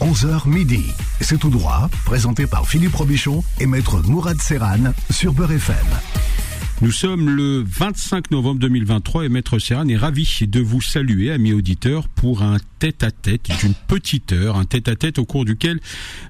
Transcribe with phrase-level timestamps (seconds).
[0.00, 0.92] 11h midi.
[1.20, 5.76] C'est tout droit, présenté par Philippe Robichon et maître Mourad Serran sur Beurre FM.
[6.80, 11.52] Nous sommes le 25 novembre 2023 et Maître Serran est ravi de vous saluer, amis
[11.52, 15.80] auditeurs, pour un tête-à-tête d'une petite heure, un tête-à-tête au cours duquel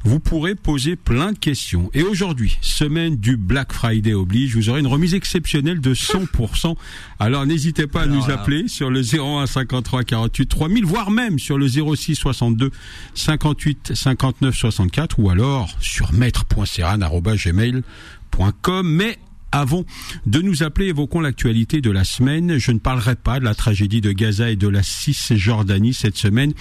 [0.04, 1.90] vous pourrez poser plein de questions.
[1.92, 6.76] Et aujourd'hui, semaine du Black Friday oblige, vous aurez une remise exceptionnelle de 100%.
[7.18, 11.58] Alors n'hésitez pas à nous appeler sur le 01 53 48 3000, voire même sur
[11.58, 12.70] le 06 62
[13.12, 18.88] 58 59 64 ou alors sur maître.serran.gmail.com.
[18.88, 19.18] Mais
[19.52, 19.84] avant
[20.26, 22.58] de nous appeler, évoquons l'actualité de la semaine.
[22.58, 26.52] Je ne parlerai pas de la tragédie de Gaza et de la Cisjordanie cette semaine.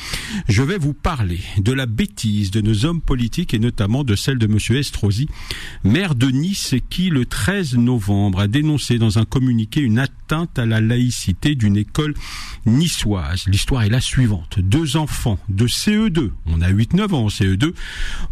[0.48, 4.38] Je vais vous parler de la bêtise de nos hommes politiques et notamment de celle
[4.38, 5.28] de Monsieur Estrosi,
[5.84, 10.00] maire de Nice, qui le 13 novembre a dénoncé dans un communiqué une
[10.32, 12.14] à la laïcité d'une école
[12.66, 13.46] niçoise.
[13.48, 14.60] L'histoire est la suivante.
[14.60, 17.74] Deux enfants de CE2, on a 8-9 ans en CE2,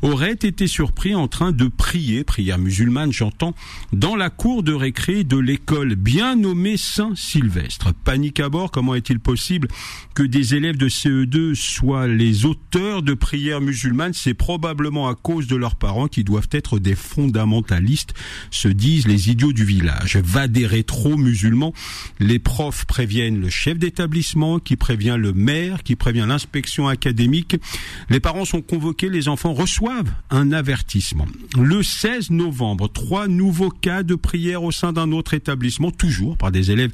[0.02, 3.56] auraient été surpris en train de prier, prière musulmane j'entends,
[3.94, 7.94] dans la cour de récré de l'école bien nommée Saint-Sylvestre.
[8.04, 9.68] Panique à bord, comment est-il possible
[10.14, 14.14] que des élèves de CE2 soient les auteurs de prières musulmanes?
[14.14, 18.14] C'est probablement à cause de leurs parents qui doivent être des fondamentalistes,
[18.52, 20.18] se disent les idiots du village.
[20.18, 21.74] Va des rétro musulmans.
[22.20, 27.58] Les profs préviennent le chef d'établissement, qui prévient le maire, qui prévient l'inspection académique.
[28.10, 31.28] Les parents sont convoqués, les enfants reçoivent un avertissement.
[31.58, 36.52] Le 16 novembre, trois nouveaux cas de prières au sein d'un autre établissement, toujours par
[36.52, 36.92] des élèves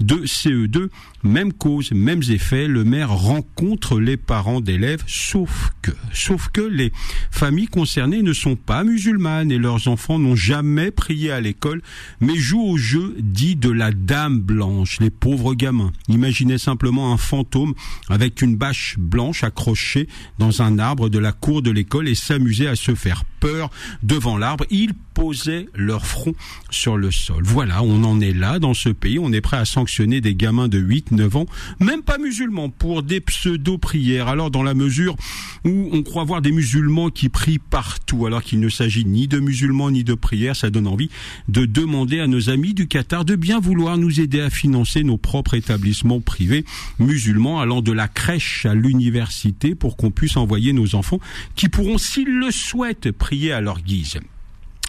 [0.00, 0.88] de CE2.
[1.22, 2.66] Même cause, mêmes effets.
[2.66, 6.92] Le maire rencontre les parents d'élèves, sauf que, sauf que les
[7.30, 11.82] familles concernées ne sont pas musulmanes et leurs enfants n'ont jamais prié à l'école,
[12.20, 15.00] mais jouent au jeu dit de la dame blanche.
[15.00, 17.74] Les pauvres gamins imaginaient simplement un fantôme
[18.08, 22.68] avec une bâche blanche accrochée dans un arbre de la cour de l'école et s'amusaient
[22.68, 23.70] à se faire peur
[24.02, 24.64] devant l'arbre.
[24.70, 26.34] Ils posaient leur front
[26.70, 27.42] sur le sol.
[27.44, 29.18] Voilà, on en est là dans ce pays.
[29.18, 31.46] On est prêt à sanctionner des gamins de 8, 9 ans,
[31.80, 34.28] même pas musulmans, pour des pseudo-prières.
[34.28, 35.16] Alors, dans la mesure
[35.64, 39.40] où on croit voir des musulmans qui prient partout, alors qu'il ne s'agit ni de
[39.40, 41.10] musulmans ni de prières, ça donne envie
[41.48, 45.16] de demander à nos amis du Qatar de bien vouloir nous aider à financer nos
[45.16, 46.64] propres établissements privés
[46.98, 51.20] musulmans, allant de la crèche à l'université pour qu'on puisse envoyer nos enfants
[51.54, 54.18] qui pourront, s'ils le souhaitent, prier à leur guise.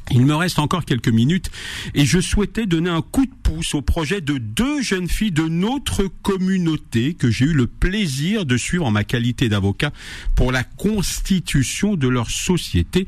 [0.10, 1.52] Il me reste encore quelques minutes
[1.94, 5.48] et je souhaitais donner un coup de pouce au projet de deux jeunes filles de
[5.48, 9.94] notre communauté que j'ai eu le plaisir de suivre en ma qualité d'avocat
[10.36, 13.06] pour la constitution de leur société.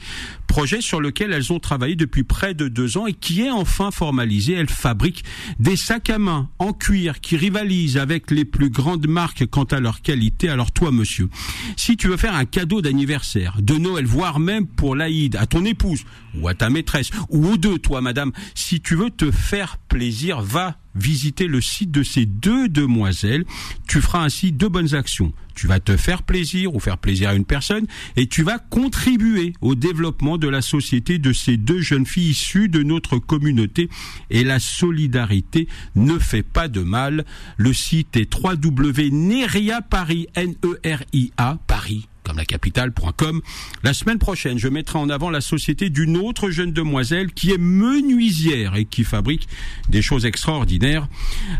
[0.53, 3.89] Projet sur lequel elles ont travaillé depuis près de deux ans et qui est enfin
[3.89, 4.53] formalisé.
[4.53, 5.23] Elles fabriquent
[5.57, 9.79] des sacs à main en cuir qui rivalisent avec les plus grandes marques quant à
[9.79, 10.49] leur qualité.
[10.49, 11.27] Alors toi, monsieur,
[11.75, 15.65] si tu veux faire un cadeau d'anniversaire, de Noël, voire même pour l'Aïd, à ton
[15.65, 16.03] épouse
[16.39, 20.43] ou à ta maîtresse, ou aux deux, toi, madame, si tu veux te faire plaisir,
[20.43, 23.45] va visiter le site de ces deux demoiselles.
[23.87, 25.33] Tu feras ainsi deux bonnes actions.
[25.55, 29.53] Tu vas te faire plaisir ou faire plaisir à une personne et tu vas contribuer
[29.61, 33.89] au développement de la société de ces deux jeunes filles issues de notre communauté.
[34.29, 37.25] Et la solidarité ne fait pas de mal.
[37.57, 43.41] Le site est www.neria Paris, N-E-R-I-A, Paris comme la capitale.com.
[43.83, 47.57] La semaine prochaine, je mettrai en avant la société d'une autre jeune demoiselle qui est
[47.57, 49.47] menuisière et qui fabrique
[49.89, 51.07] des choses extraordinaires.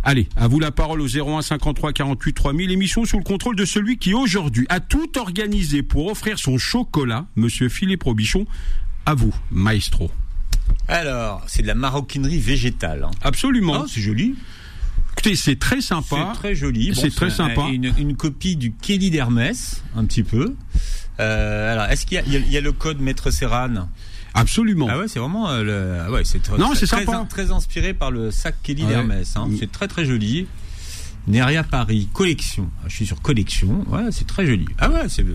[0.03, 3.65] Allez, à vous la parole au 01 53 48 3000, émission sous le contrôle de
[3.65, 8.45] celui qui aujourd'hui a tout organisé pour offrir son chocolat, monsieur Philippe Robichon.
[9.05, 10.09] À vous, maestro.
[10.87, 13.03] Alors, c'est de la maroquinerie végétale.
[13.03, 13.11] Hein.
[13.21, 13.83] Absolument.
[13.83, 14.35] Ah, c'est joli.
[15.23, 16.31] Écoutez, c'est très sympa.
[16.33, 16.93] C'est très joli.
[16.93, 17.67] c'est très sympa.
[17.71, 20.53] Une, une, copie du Kelly d'Hermès, un petit peu.
[21.21, 23.87] Euh, alors, est-ce qu'il y, y, a le code Maître Serran?
[24.33, 24.87] Absolument.
[24.89, 25.97] Ah ouais, c'est vraiment euh, le.
[26.05, 29.37] Ah ouais, c'est très, non, c'est très, inspiré par le sac Kelly d'Hermès.
[29.37, 29.47] Hein.
[29.57, 30.45] C'est très très joli.
[31.27, 32.69] Neria Paris, collection.
[32.81, 33.85] Ah, je suis sur collection.
[33.89, 34.65] Ouais, c'est très joli.
[34.79, 35.25] Ah ouais, c'est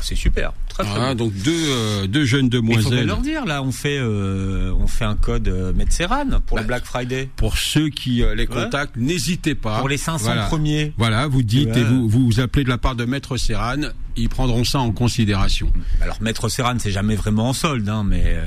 [0.00, 0.52] c'est super.
[0.68, 3.00] Très, très ah, donc deux euh, deux jeunes demoiselles.
[3.02, 6.62] Il leur dire là, on fait euh, on fait un code euh, Metzeran pour Bah,
[6.62, 7.28] le Black Friday.
[7.36, 9.78] Pour ceux qui euh, les contactent, n'hésitez pas.
[9.78, 10.46] Pour les 500 Voilà.
[10.46, 10.92] premiers.
[10.96, 11.80] Voilà, vous dites Ouais.
[11.80, 13.82] et vous vous appelez de la part de Maître Serran,
[14.16, 15.70] ils prendront ça en considération.
[16.00, 18.44] Alors Maître Serran, c'est jamais vraiment en solde, hein, mais euh,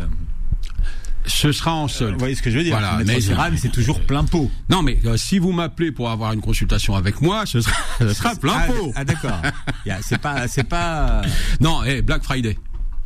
[1.27, 2.13] Ce sera en solde.
[2.13, 2.77] vous voyez ce que je veux dire.
[2.79, 3.19] Voilà, mais-
[3.57, 4.49] c'est toujours plein pot.
[4.69, 8.13] Non, mais euh, si vous m'appelez pour avoir une consultation avec moi, ce sera, ce
[8.13, 8.93] sera plein ah, pot.
[8.95, 9.41] Ah d'accord.
[10.01, 11.21] C'est pas c'est pas.
[11.59, 12.57] Non, eh, Black Friday.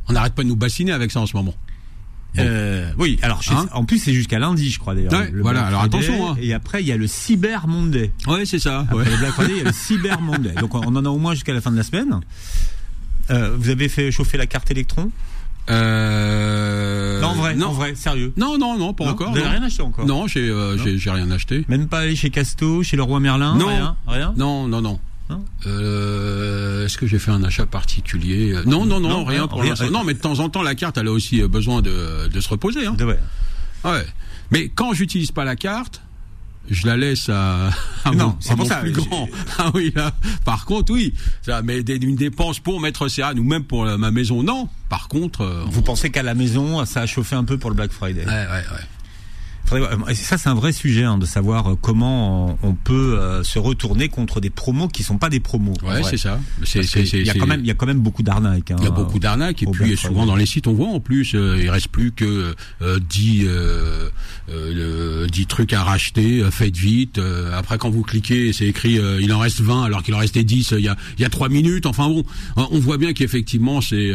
[0.07, 1.53] On n'arrête pas de nous bassiner avec ça en ce moment.
[2.39, 5.12] Euh, oui, alors Hein en plus c'est jusqu'à lundi, je crois d'ailleurs.
[5.12, 5.97] Ouais, voilà, Black alors Friday.
[5.97, 6.38] attention, hein.
[6.41, 8.12] Et après il y a le Cyber Monday.
[8.25, 8.88] Ouais, c'est ça.
[8.89, 10.53] Après le Black Friday, il y a le Cyber Monday.
[10.53, 12.21] Donc on en a au moins jusqu'à la fin de la semaine.
[13.29, 15.12] vous avez fait chauffer la carte électron?
[15.69, 16.61] Euh...
[17.33, 17.68] Non, en vrai, non.
[17.68, 18.33] en vrai, sérieux.
[18.38, 19.30] Non, non, non, pas encore.
[19.30, 21.66] Vous n'avez rien acheté encore Non, j'ai, euh, j'ai, rien acheté.
[21.68, 25.00] Même pas aller chez Casto, chez le roi Merlin Non, rien, rien Non, non, non.
[25.66, 29.89] Euh, est-ce que j'ai fait un achat particulier Non, non, non, rien pour l'instant.
[29.89, 32.50] Non, mais de temps en temps, la carte, elle a aussi besoin de, de se
[32.50, 32.86] reposer.
[32.86, 32.95] Hein.
[33.00, 33.19] Ouais.
[33.86, 34.06] ouais.
[34.51, 36.01] Mais quand j'utilise pas la carte,
[36.69, 37.69] je la laisse à,
[38.06, 39.28] à non, c'est pour ça, plus grand.
[39.58, 40.12] Ah oui, là,
[40.46, 44.44] par contre, oui, ça, mais une dépense pour mettre Serran ou même pour ma maison,
[44.44, 44.69] non.
[44.90, 47.75] Par contre, euh, vous pensez qu'à la maison, ça a chauffé un peu pour le
[47.75, 48.25] Black Friday?
[48.25, 48.86] Ouais, ouais, ouais.
[50.09, 53.59] Et ça, c'est un vrai sujet hein, de savoir euh, comment on peut euh, se
[53.59, 55.73] retourner contre des promos qui sont pas des promos.
[55.83, 56.39] Ouais, c'est ça.
[56.75, 58.71] Il y a quand même, il y a quand même beaucoup d'arnaques.
[58.71, 61.00] Hein, il y a beaucoup d'arnaques et puis souvent dans les sites, on voit en
[61.00, 63.45] plus, euh, il reste plus que euh, 10,
[64.50, 66.44] euh, 10 trucs à racheter.
[66.51, 67.19] faites vite.
[67.53, 70.74] après, quand vous cliquez, c'est écrit, il en reste 20 alors qu'il en restait 10
[70.77, 71.85] il y a, il y a 3 minutes.
[71.85, 72.24] Enfin bon,
[72.56, 74.12] on voit bien qu'effectivement, c'est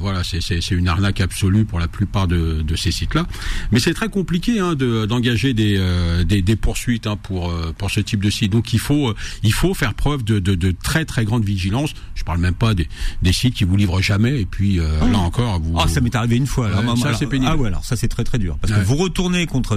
[0.00, 3.26] voilà, c'est une arnaque absolue pour la plupart de, de ces sites-là.
[3.72, 7.72] Mais c'est très compliqué hein, de d'engager des, euh, des, des poursuites hein, pour euh,
[7.76, 8.52] pour ce type de site.
[8.52, 11.94] Donc il faut euh, il faut faire preuve de, de, de, très très grande vigilance.
[12.14, 12.88] Je parle même pas des,
[13.22, 15.06] des sites qui vous livrent jamais et puis ah.
[15.06, 15.74] là encore vous.
[15.78, 16.68] Ah ça m'est arrivé une fois.
[16.68, 17.50] Alors, ça c'est pénible.
[17.52, 19.76] Ah ouais alors ça c'est très très dur parce que vous retournez contre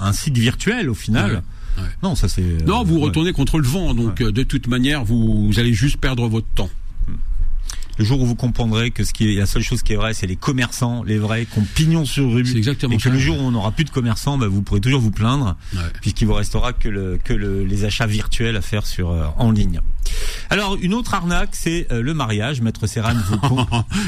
[0.00, 1.42] un site virtuel au final.
[2.02, 2.66] Non, ça c'est.
[2.66, 6.28] Non, vous retournez contre le vent, donc de toute manière, vous, vous, allez juste perdre
[6.28, 6.70] votre temps
[7.98, 10.14] le jour où vous comprendrez que ce qui est la seule chose qui est vraie,
[10.14, 12.40] c'est les commerçants, les vrais, qui ont pignon sur rue.
[12.56, 15.00] Exactement et que le jour où on n'aura plus de commerçants, bah, vous pourrez toujours
[15.00, 15.56] vous plaindre,
[16.00, 19.50] puisqu'il vous restera que, le, que le, les achats virtuels à faire sur euh, en
[19.50, 19.80] ligne.
[20.50, 22.60] Alors une autre arnaque, c'est euh, le mariage.
[22.60, 23.38] Maître Serran, vous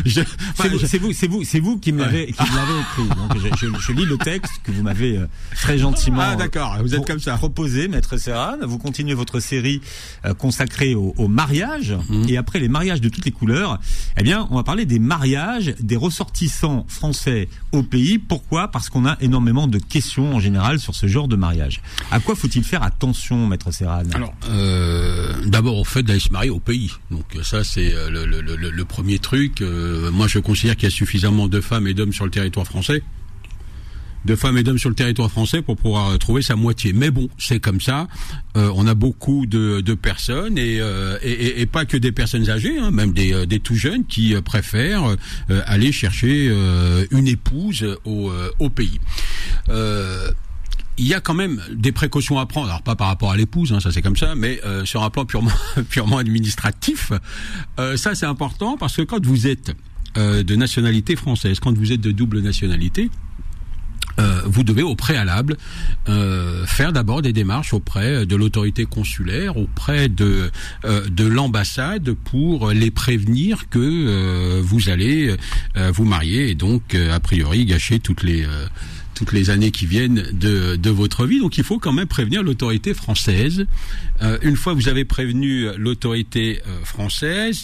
[0.86, 3.08] c'est vous, c'est vous, c'est vous, qui me l'avez qui écrit.
[3.16, 6.22] Donc je, je, je, lis le texte que vous m'avez euh, très gentiment.
[6.22, 7.36] Ah d'accord, vous êtes comme ça.
[7.36, 8.56] Proposé, Maître Serran.
[8.62, 9.80] Vous continuez votre série
[10.38, 12.28] consacrée au, au mariage mhm.
[12.28, 13.78] et après les mariages de toutes les couleurs
[14.16, 18.18] eh bien, on va parler des mariages des ressortissants français au pays.
[18.18, 18.68] Pourquoi?
[18.68, 21.82] Parce qu'on a énormément de questions en général sur ce genre de mariage.
[22.10, 24.02] À quoi faut-il faire attention, maître Serran?
[24.14, 26.92] Alors, euh, d'abord au fait d'aller se marier au pays.
[27.10, 29.60] Donc ça, c'est euh, le, premier truc.
[29.60, 32.66] Euh, moi, je considère qu'il y a suffisamment de femmes et d'hommes sur le territoire
[32.66, 33.02] français
[34.24, 36.92] de femmes et d'hommes sur le territoire français pour pouvoir euh, trouver sa moitié.
[36.92, 38.08] Mais bon, c'est comme ça.
[38.56, 41.18] Euh, on a beaucoup de, personnes et, euh,
[41.70, 45.16] pas que des personnes âgées, hein, même des, des tout jeunes qui préfèrent
[45.66, 46.46] aller chercher
[47.10, 49.00] une épouse au, au pays.
[50.98, 53.72] Il y a quand même des précautions à prendre, alors pas par rapport à l'épouse,
[53.72, 55.50] hein, ça c'est comme ça, mais sur un plan purement
[55.90, 57.12] purement administratif,
[57.96, 59.72] ça c'est important parce que quand vous êtes
[60.16, 63.10] de nationalité française, quand vous êtes de double nationalité,
[64.20, 65.56] euh, vous devez au préalable
[66.08, 70.50] euh, faire d'abord des démarches auprès de l'autorité consulaire, auprès euh,
[70.84, 75.34] de l'ambassade pour les prévenir que vous allez
[75.92, 78.46] vous marier et donc a priori gâcher toutes les
[79.14, 81.38] toutes les années qui viennent de, de votre vie.
[81.38, 83.66] Donc il faut quand même prévenir l'autorité française.
[84.22, 87.62] Euh, une fois que vous avez prévenu l'autorité euh, française,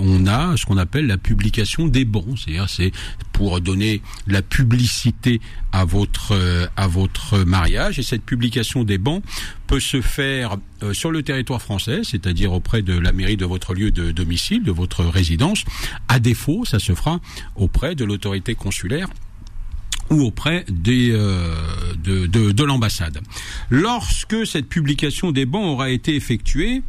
[0.00, 2.36] on a ce qu'on appelle la publication des bons.
[2.36, 2.92] C'est-à-dire c'est
[3.32, 5.40] pour donner la publicité
[5.72, 7.98] à votre euh, à votre mariage.
[7.98, 9.22] Et cette publication des bons
[9.66, 10.56] peut se faire
[10.92, 14.72] sur le territoire français, c'est-à-dire auprès de la mairie de votre lieu de domicile, de
[14.72, 15.64] votre résidence.
[16.08, 17.20] À défaut, ça se fera
[17.54, 19.08] auprès de l'autorité consulaire
[20.10, 21.54] ou auprès des, euh,
[22.02, 23.20] de, de, de l'ambassade.
[23.70, 26.82] Lorsque cette publication des bancs aura été effectuée,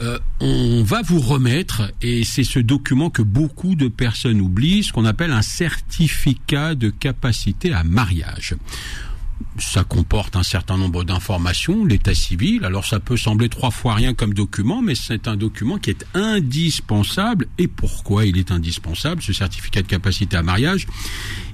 [0.00, 4.92] euh, on va vous remettre, et c'est ce document que beaucoup de personnes oublient, ce
[4.92, 8.54] qu'on appelle un certificat de capacité à mariage
[9.58, 12.64] ça comporte un certain nombre d'informations, l'état civil.
[12.64, 16.06] Alors ça peut sembler trois fois rien comme document, mais c'est un document qui est
[16.14, 17.46] indispensable.
[17.58, 20.86] Et pourquoi il est indispensable, ce certificat de capacité à mariage?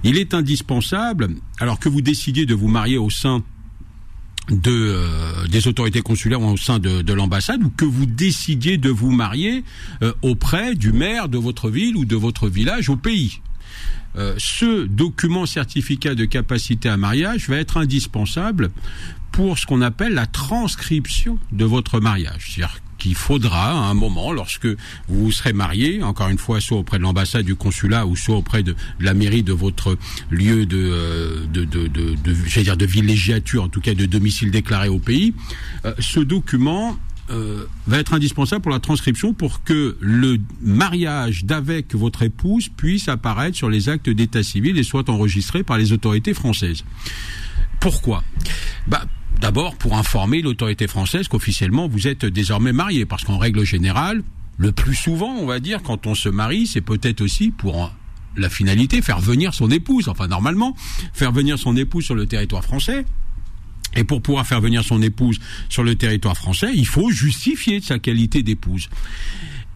[0.03, 1.29] Il est indispensable
[1.61, 3.43] alors que vous décidiez de vous marier au sein
[4.51, 8.91] de, euh, des autorités consulaires ou au sein de, l'ambassade ou que vous décidiez de
[8.91, 9.65] vous marier
[10.03, 13.41] euh, auprès du maire de votre ville ou de votre village au pays.
[14.17, 18.71] Euh, ce document certificat de capacité à mariage va être indispensable
[19.33, 22.53] pour ce qu'on appelle la transcription de votre mariage.
[22.55, 24.69] C'est-à-dire qu'il faudra à un moment, lorsque
[25.09, 28.63] vous serez marié, encore une fois, soit auprès de l'ambassade du consulat ou soit auprès
[28.63, 29.99] de la mairie de votre
[30.31, 31.47] lieu de, euh,
[32.63, 35.35] dire de villégiature, en tout cas de domicile déclaré au pays,
[35.85, 36.97] euh, ce document
[37.31, 43.09] euh, va être indispensable pour la transcription pour que le mariage d'avec votre épouse puisse
[43.09, 46.85] apparaître sur les actes d'état civil et soit enregistré par les autorités françaises.
[47.81, 48.23] Pourquoi?
[48.87, 49.05] Bah,
[49.41, 54.23] D'abord pour informer l'autorité française qu'officiellement vous êtes désormais marié, parce qu'en règle générale,
[54.57, 57.93] le plus souvent, on va dire, quand on se marie, c'est peut-être aussi pour
[58.37, 60.77] la finalité, faire venir son épouse, enfin normalement,
[61.13, 63.05] faire venir son épouse sur le territoire français.
[63.97, 67.99] Et pour pouvoir faire venir son épouse sur le territoire français, il faut justifier sa
[67.99, 68.89] qualité d'épouse.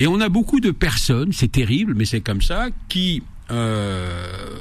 [0.01, 4.61] Et on a beaucoup de personnes, c'est terrible, mais c'est comme ça, qui euh,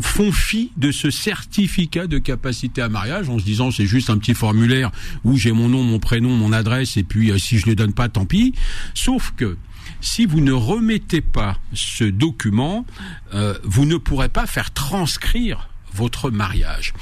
[0.00, 4.18] font fi de ce certificat de capacité à mariage en se disant c'est juste un
[4.18, 4.90] petit formulaire
[5.24, 7.76] où j'ai mon nom, mon prénom, mon adresse et puis euh, si je ne le
[7.76, 8.54] donne pas, tant pis.
[8.94, 9.58] Sauf que
[10.00, 12.86] si vous ne remettez pas ce document,
[13.34, 16.92] euh, vous ne pourrez pas faire transcrire votre mariage.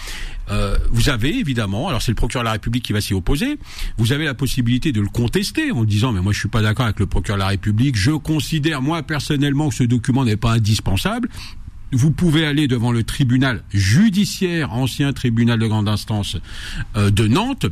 [0.50, 3.58] Euh, vous avez évidemment, alors c'est le procureur de la République qui va s'y opposer,
[3.98, 6.86] vous avez la possibilité de le contester en disant mais moi je suis pas d'accord
[6.86, 10.52] avec le procureur de la République, je considère moi personnellement que ce document n'est pas
[10.52, 11.28] indispensable.
[11.92, 16.36] Vous pouvez aller devant le tribunal judiciaire, ancien tribunal de grande instance
[16.96, 17.66] euh, de Nantes,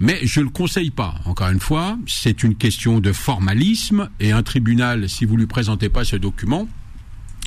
[0.00, 1.16] mais je le conseille pas.
[1.26, 5.90] Encore une fois, c'est une question de formalisme et un tribunal, si vous lui présentez
[5.90, 6.66] pas ce document,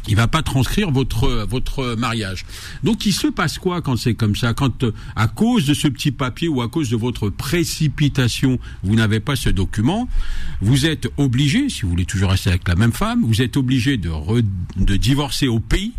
[0.07, 2.45] il va pas transcrire votre votre mariage.
[2.83, 4.53] Donc il se passe quoi quand c'est comme ça?
[4.53, 9.19] Quand à cause de ce petit papier ou à cause de votre précipitation, vous n'avez
[9.19, 10.07] pas ce document,
[10.61, 13.97] vous êtes obligé, si vous voulez toujours rester avec la même femme, vous êtes obligé
[13.97, 14.11] de
[14.77, 15.93] de divorcer au pays,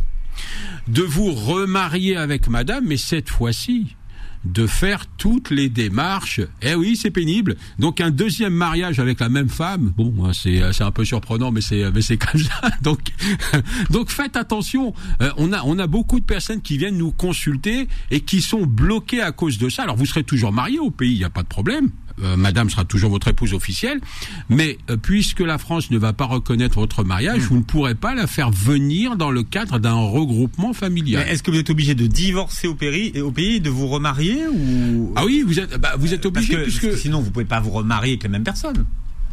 [0.89, 3.97] de vous remarier avec madame, mais cette fois-ci
[4.45, 6.41] de faire toutes les démarches.
[6.63, 7.57] Eh oui, c'est pénible.
[7.79, 11.05] Donc un deuxième mariage avec la même femme, bon, hein, c'est euh, c'est un peu
[11.05, 12.71] surprenant, mais c'est mais c'est comme ça.
[12.83, 13.01] Donc
[13.91, 14.95] donc faites attention.
[15.21, 18.67] Euh, on a on a beaucoup de personnes qui viennent nous consulter et qui sont
[18.67, 19.83] bloquées à cause de ça.
[19.85, 21.91] Alors vous serez toujours marié au pays, il n'y a pas de problème.
[22.23, 24.01] Euh, madame sera toujours votre épouse officielle,
[24.49, 27.47] mais euh, puisque la France ne va pas reconnaître votre mariage, hmm.
[27.47, 31.27] vous ne pourrez pas la faire venir dans le cadre d'un regroupement familial.
[31.29, 35.13] Est-ce que vous êtes obligé de divorcer au pays, au pays de vous remarier ou?
[35.17, 36.97] Ah oui, vous êtes, bah, vous êtes obligé puisque...
[36.97, 38.85] sinon vous pouvez pas vous remarier avec la même personne.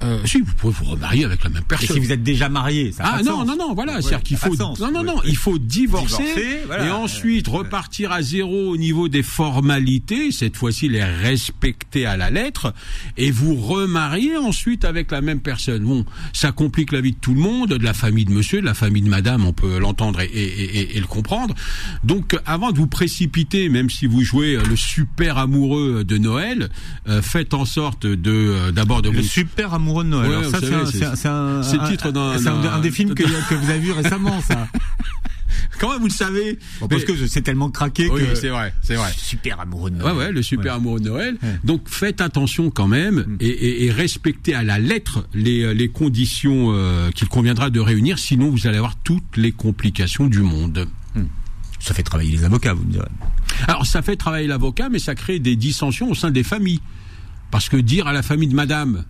[0.03, 1.97] Euh, si, vous pouvez vous remarier avec la même personne.
[1.97, 4.55] Et si vous êtes déjà marié, ça Ah non, non, non, voilà, c'est-à-dire qu'il faut,
[4.55, 10.31] non, non, non, il faut divorcer, et ensuite repartir à zéro au niveau des formalités,
[10.31, 12.73] cette fois-ci les respecter à la lettre,
[13.17, 15.83] et vous remarier ensuite avec la même personne.
[15.83, 18.65] Bon, ça complique la vie de tout le monde, de la famille de monsieur, de
[18.65, 21.55] la famille de madame, on peut l'entendre et, et, et, le comprendre.
[22.03, 26.69] Donc, avant de vous précipiter, même si vous jouez le super amoureux de Noël,
[27.07, 30.45] euh, faites en sorte de, d'abord de le super amoureux de Noël.
[30.45, 30.59] ça,
[31.15, 34.67] c'est un, un, titre un, des films que, que vous avez vu récemment, ça.
[35.79, 39.11] Comment vous le savez Parce que c'est tellement craqué que c'est vrai, c'est vrai.
[39.15, 40.13] Super amoureux de Noël.
[40.13, 41.37] Ouais, ouais, le super amoureux de Noël.
[41.63, 43.37] Donc faites attention quand même mm.
[43.39, 48.49] et, et, respectez à la lettre les, les conditions euh, qu'il conviendra de réunir, sinon
[48.49, 50.87] vous allez avoir toutes les complications du monde.
[51.15, 51.23] Mm.
[51.79, 53.07] Ça fait travailler les avocats, vous me direz.
[53.67, 56.81] Alors ça fait travailler l'avocat, mais ça crée des dissensions au sein des familles.
[57.51, 59.05] Parce que dire à la famille de madame,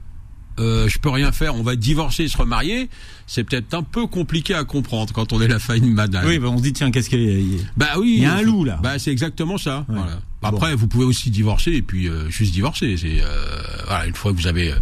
[0.60, 2.90] euh, je peux rien faire, on va divorcer et se remarier,
[3.28, 6.26] c'est peut-être un peu compliqué à comprendre quand on est la famille de madame.
[6.26, 8.36] Oui, bah on se dit tiens, qu'est-ce qu'il y a Bah oui, il y a
[8.36, 8.80] un loup là.
[8.84, 9.86] Bah c'est exactement ça.
[9.88, 10.20] Voilà.
[10.42, 12.96] Après, vous pouvez aussi divorcer et puis euh, juste divorcer.
[12.98, 14.74] C'est euh, voilà, une fois que vous avez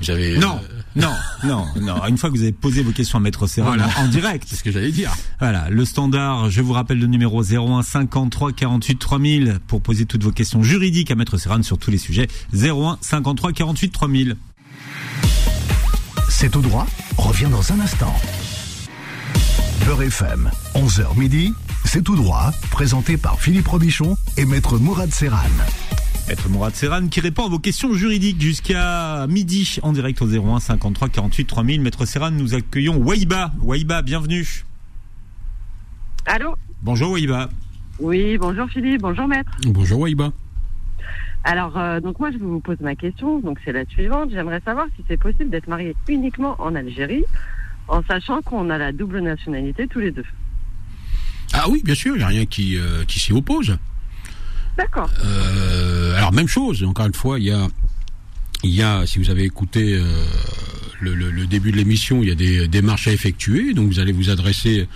[0.00, 0.60] vous avez non.
[0.96, 1.12] Non,
[1.44, 2.06] non, non.
[2.06, 4.44] Une fois que vous avez posé vos questions à Maître Serra en direct.
[4.48, 5.12] C'est ce que j'allais dire.
[5.40, 5.68] Voilà.
[5.70, 10.30] Le standard, je vous rappelle le numéro 01 53 48 3000 pour poser toutes vos
[10.30, 12.28] questions juridiques à Maître Serran sur tous les sujets.
[12.52, 14.36] 01 53 48 3000.
[16.28, 18.14] C'est tout droit revient dans un instant.
[19.84, 21.52] Beurre FM, 11h midi,
[21.84, 25.38] c'est tout droit, présenté par Philippe Robichon et Maître Mourad Serran.
[26.28, 30.60] Maître Mourad Serran qui répond à vos questions juridiques jusqu'à midi en direct au 01
[30.60, 31.80] 53 48 3000.
[31.80, 33.52] Maître Serran, nous accueillons Waïba.
[33.62, 34.64] Waïba, bienvenue.
[36.26, 36.54] Allô?
[36.82, 37.48] Bonjour Waïba.
[38.00, 39.50] Oui, bonjour Philippe, bonjour Maître.
[39.66, 40.32] Bonjour Waïba.
[41.44, 43.38] Alors, euh, donc moi, je vous pose ma question.
[43.38, 44.30] Donc, c'est la suivante.
[44.32, 47.24] J'aimerais savoir si c'est possible d'être marié uniquement en Algérie,
[47.86, 50.24] en sachant qu'on a la double nationalité tous les deux.
[51.52, 53.76] Ah oui, bien sûr, il n'y a rien qui, euh, qui s'y oppose.
[54.78, 55.10] D'accord.
[55.22, 57.68] Euh, alors, même chose, encore une fois, il y a,
[58.64, 60.02] il y a si vous avez écouté
[61.00, 63.74] le, le, début de l'émission, il y a des démarches à effectuer.
[63.74, 64.88] Donc, vous allez vous adresser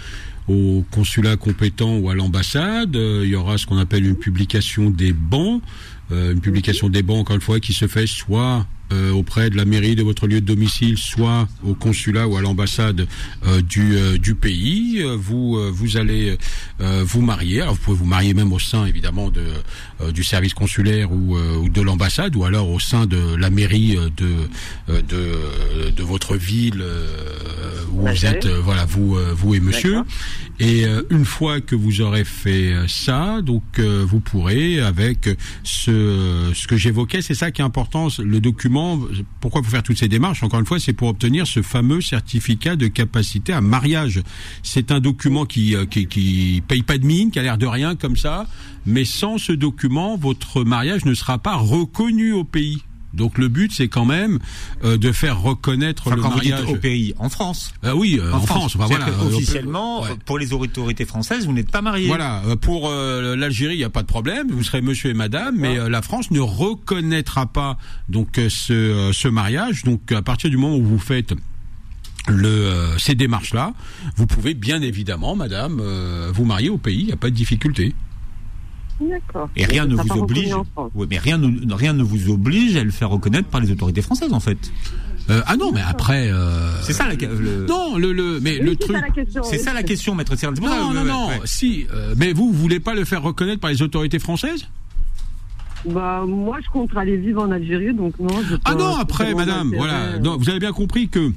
[0.49, 2.95] au consulat compétent ou à l'ambassade.
[2.97, 5.63] il y aura ce qu'on appelle une publication des bancs.
[6.11, 9.57] Euh, une publication des banques, encore une fois, qui se fait soit euh, auprès de
[9.57, 13.07] la mairie de votre lieu de domicile, soit au consulat ou à l'ambassade
[13.47, 15.05] euh, du, euh, du pays.
[15.17, 16.39] Vous vous allez
[16.79, 17.61] vous marier.
[17.61, 19.43] Alors vous pouvez vous marier même au sein évidemment de
[20.13, 24.49] du service consulaire ou, ou de l'ambassade, ou alors au sein de la mairie de
[24.89, 26.85] de, de votre ville
[27.93, 28.47] où vous êtes.
[28.47, 30.03] voilà vous vous et monsieur.
[30.61, 35.29] Et une fois que vous aurez fait ça, donc vous pourrez avec
[35.65, 38.78] ce ce que j'évoquais, c'est ça qui est important, le document
[39.41, 40.43] Pourquoi faut faire toutes ces démarches?
[40.43, 44.23] Encore une fois, c'est pour obtenir ce fameux certificat de capacité à mariage.
[44.63, 47.67] C'est un document qui, euh, qui qui paye pas de mine, qui a l'air de
[47.67, 48.47] rien comme ça,
[48.87, 52.83] mais sans ce document, votre mariage ne sera pas reconnu au pays.
[53.15, 54.39] Donc le but, c'est quand même
[54.85, 57.73] euh, de faire reconnaître le quand mariage vous dites au pays, en France.
[57.85, 58.77] Euh, oui, euh, en, France.
[58.77, 60.11] Voilà, euh, officiellement, ouais.
[60.25, 62.07] pour les autorités françaises, vous n'êtes pas marié.
[62.09, 65.89] Voilà, pour l'Algérie, il n'y a pas de problème, vous serez monsieur et madame, mais
[65.89, 69.85] la France ne reconnaîtra pas donc ce, ce mariage.
[69.85, 71.35] Donc à partir du moment où vous faites
[72.29, 73.73] le, euh, ces démarches-là,
[74.17, 77.35] vous pouvez bien évidemment, madame, euh, vous marier au pays, il n'y a pas de
[77.35, 77.95] difficulté.
[79.01, 79.49] D'accord.
[79.57, 80.55] Et rien ne vous oblige.
[80.95, 84.03] Oui, mais rien ne, rien ne vous oblige à le faire reconnaître par les autorités
[84.03, 84.59] françaises, en fait.
[85.31, 86.31] Euh, ah non, mais après...
[86.33, 88.97] euh, C'est ça la, le, Non, le, le, mais Oui, le truc...
[89.45, 91.41] c'est ça la question, maître Non, non, ouais, non, ouais.
[91.45, 94.67] si, euh, mais vous, vous voulez pas le faire reconnaître par les autorités françaises?
[95.85, 98.29] Bah, moi, je compte aller vivre en Algérie, donc non.
[98.65, 99.95] Ah non, après, madame, voilà.
[100.01, 101.31] euh, Donc, vous avez bien compris que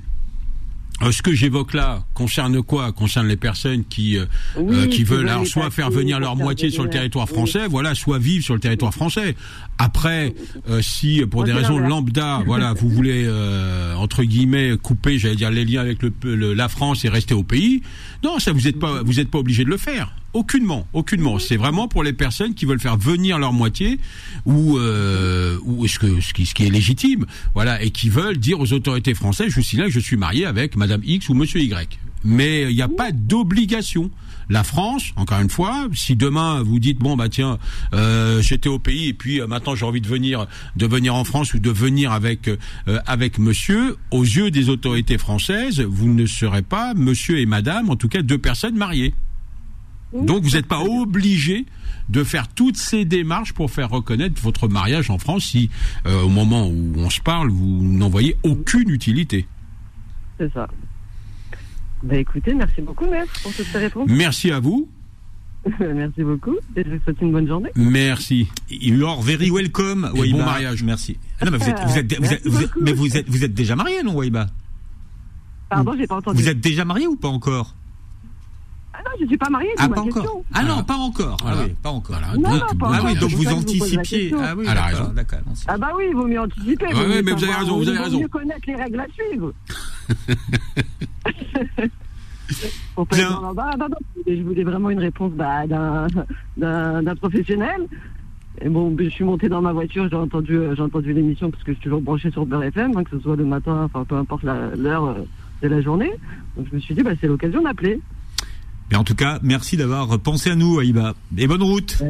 [1.04, 2.92] euh, ce que j'évoque là concerne quoi?
[2.92, 4.26] Concerne les personnes qui euh,
[4.58, 7.36] Oui, euh, qui veulent alors soit faire venir leur moitié sur le territoire Oui.
[7.36, 9.36] français, voilà, soit vivre sur le territoire français.
[9.78, 10.34] Après,
[10.70, 15.52] euh, si pour des raisons lambda, voilà, vous voulez euh, entre guillemets couper, j'allais dire
[15.52, 17.82] les liens avec le, le- la France et rester au pays,
[18.24, 20.14] non, ça vous êtes pas vous êtes pas obligé de le faire.
[20.34, 21.40] Aucunement, aucunement.
[21.40, 24.00] C'est vraiment pour les personnes qui veulent faire venir leur moitié
[24.46, 28.38] ou euh, ou ce que ce qui, ce qui est légitime, voilà, et qui veulent
[28.38, 31.60] dire aux autorités françaises, je suis là, je suis marié avec Madame X ou Monsieur
[31.60, 32.00] Y.
[32.24, 34.12] Mais il n'y a pas d'obligation.
[34.50, 37.58] La France, encore une fois, si demain vous dites bon bah tiens,
[37.94, 40.46] euh, j'étais au pays et puis euh, maintenant j'ai envie de venir
[40.76, 42.58] de venir en France ou de venir avec euh,
[43.06, 47.96] avec Monsieur, aux yeux des autorités françaises, vous ne serez pas Monsieur et Madame, en
[47.96, 49.14] tout cas deux personnes mariées.
[50.14, 51.66] Donc vous n'êtes pas obligé
[52.10, 55.70] de faire toutes ces démarches pour faire reconnaître votre mariage en France si
[56.06, 59.48] euh, au moment où on se parle vous n'en voyez aucune utilité.
[60.38, 60.68] C'est ça.
[62.04, 64.10] Bah écoutez, merci beaucoup, maître, pour toutes ces réponses.
[64.10, 64.90] Merci à vous.
[65.80, 67.70] merci beaucoup, et je vous souhaite une bonne journée.
[67.76, 68.48] Merci.
[68.72, 70.82] You are very welcome, bon mariage.
[70.84, 71.18] Merci.
[71.40, 73.44] Ah non, mais vous êtes, vous êtes, vous êtes, vous êtes- mais vous êtes, vous
[73.44, 74.48] êtes déjà marié, non, Waïba
[75.70, 76.42] Pardon, j'ai pas entendu.
[76.42, 77.76] Vous êtes déjà marié ou pas encore?
[79.06, 80.22] Non, je suis pas mariée, Ah, ma pas question.
[80.22, 80.44] encore.
[80.54, 81.38] Ah non, pas encore.
[81.46, 82.18] Ah oui, pas encore.
[82.20, 82.36] Voilà.
[82.38, 84.34] Non, Donc, non, bon pas Ah oui, donc vous anticipiez.
[84.40, 85.64] Ah oui, Elle a d'accord, raison.
[85.68, 86.86] Ah bah oui, il vaut mieux anticiper.
[86.94, 88.20] Mieux mais vous avez raison, vous avez il vaut raison.
[88.20, 89.54] mieux connaître les règles à suivre.
[92.96, 93.32] Pour pas Bien.
[93.32, 93.78] dans l'embarras.
[93.78, 96.08] Non, non, Je voulais vraiment une réponse bah, d'un
[96.58, 97.88] d'un- d'un professionnel.
[98.60, 101.64] Et bon, je suis montée dans ma voiture, j'ai entendu, euh, j'ai entendu l'émission parce
[101.64, 104.04] que je suis toujours branché sur Beurre FM, hein, que ce soit le matin, enfin
[104.04, 105.14] peu importe la- l'heure euh,
[105.64, 106.12] de la journée.
[106.58, 108.00] Donc je me suis dit, bah, c'est l'occasion d'appeler.
[108.92, 111.14] Mais en tout cas, merci d'avoir pensé à nous, Aïba.
[111.38, 112.04] Et bonne route.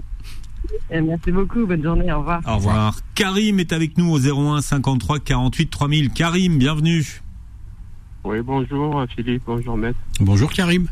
[0.90, 2.42] Merci beaucoup, bonne journée, au revoir.
[2.48, 3.00] Au revoir.
[3.14, 6.10] Karim est avec nous au 01 53 48 3000.
[6.12, 7.22] Karim, bienvenue.
[8.24, 10.00] Oui, bonjour Philippe, bonjour maître.
[10.20, 10.88] Bonjour Karim.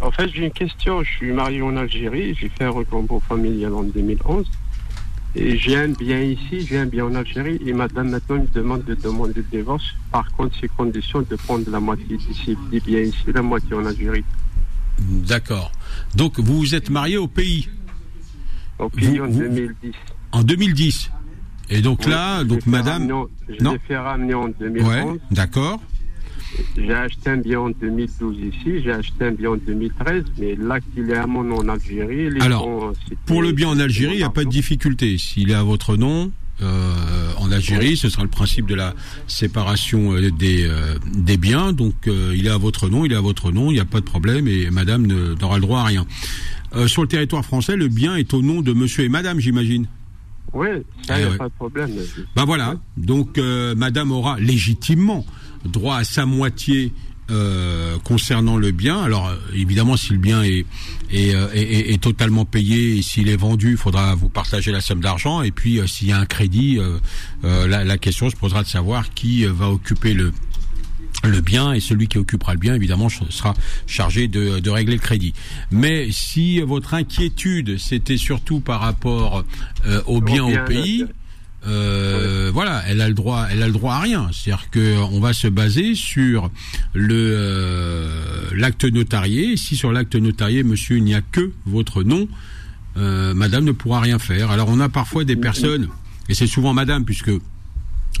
[0.00, 1.02] En fait, j'ai une question.
[1.02, 4.46] Je suis marié en Algérie, j'ai fait un recombo familial en 2011.
[5.34, 7.60] Et j'ai un bien ici, j'ai un bien en Algérie.
[7.64, 9.84] Et madame maintenant me demande de demander le divorce.
[10.10, 13.84] Par contre, c'est condition de prendre la moitié d'ici, des biens ici, la moitié en
[13.86, 14.24] Algérie.
[15.00, 15.70] D'accord.
[16.16, 17.68] Donc vous vous êtes marié au pays
[18.78, 19.92] Au pays Vous- en vous- 2010.
[20.32, 21.10] en 2010.
[21.70, 25.18] Et donc Oui, là, donc madame ramener en- Je l'ai fait ramener en Ouais, 2011.
[25.30, 25.80] d'accord.
[26.76, 30.86] J'ai acheté un bien en 2012 ici, j'ai acheté un bien en 2013, mais l'acte
[30.96, 32.30] il est à mon nom en Algérie.
[32.30, 35.18] Les Alors, fonds, c'était- Pour le bien en Algérie, il n'y a pas de difficulté.
[35.18, 36.32] S'il est à votre nom,
[36.62, 36.92] euh,
[37.38, 38.94] en Algérie, ce sera le principe de la
[39.26, 41.72] séparation euh, des, euh, des biens.
[41.72, 43.84] Donc, euh, il est à votre nom, il est à votre nom, il n'y a
[43.84, 46.06] pas de problème et madame n'aura le droit à rien.
[46.74, 49.86] Euh, sur le territoire français, le bien est au nom de monsieur et madame, j'imagine.
[50.54, 50.68] Oui,
[51.06, 51.36] ça, il Eh n'y a ouais.
[51.36, 51.90] pas de problème.
[52.34, 52.74] Ben voilà.
[52.96, 55.24] Donc, euh, madame aura légitimement
[55.68, 56.92] droit à sa moitié
[57.30, 59.02] euh, concernant le bien.
[59.02, 60.64] Alors euh, évidemment, si le bien est
[61.10, 64.80] est, euh, est- est- totalement payé et s'il est vendu, il faudra vous partager la
[64.80, 65.42] somme d'argent.
[65.42, 68.68] Et puis, euh, s'il y a un crédit, euh, la, la question se posera de
[68.68, 70.32] savoir qui va occuper le
[71.24, 73.52] le bien et celui qui occupera le bien évidemment sera
[73.88, 75.34] chargé de, de régler le crédit.
[75.72, 79.44] Mais si votre inquiétude c'était surtout par rapport
[80.06, 81.04] au bien au pays,
[81.66, 84.30] euh, voilà, elle a le droit, elle a le droit à rien.
[84.32, 86.50] C'est-à-dire que on va se baser sur
[86.94, 89.56] le euh, l'acte notarié.
[89.56, 92.28] Si sur l'acte notarié, monsieur, il n'y a que votre nom,
[92.96, 94.50] euh, madame ne pourra rien faire.
[94.50, 95.88] Alors on a parfois des personnes,
[96.28, 97.30] et c'est souvent madame, puisque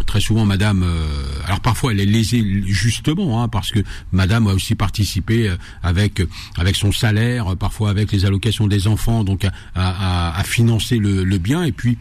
[0.06, 1.06] très souvent madame euh,
[1.44, 3.80] alors parfois elle est lésée justement hein, parce que
[4.12, 6.22] madame a aussi participé euh, avec
[6.56, 11.24] avec son salaire parfois avec les allocations des enfants donc à, à, à financer le,
[11.24, 11.98] le bien et puis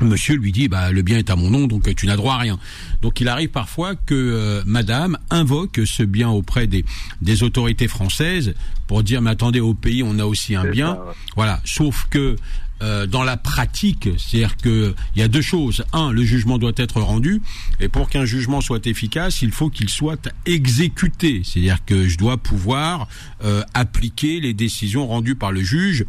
[0.00, 2.38] Monsieur lui dit bah le bien est à mon nom donc tu n'as droit à
[2.38, 2.58] rien.
[3.02, 6.84] Donc il arrive parfois que euh, madame invoque ce bien auprès des
[7.20, 8.54] des autorités françaises
[8.86, 10.98] pour dire mais attendez au pays on a aussi un bien.
[11.36, 12.36] Voilà, sauf que
[12.80, 15.84] euh, dans la pratique, c'est-à-dire que il y a deux choses.
[15.92, 17.42] Un, le jugement doit être rendu,
[17.80, 21.42] et pour qu'un jugement soit efficace, il faut qu'il soit exécuté.
[21.44, 23.08] C'est-à-dire que je dois pouvoir
[23.42, 26.04] euh, appliquer les décisions rendues par le juge,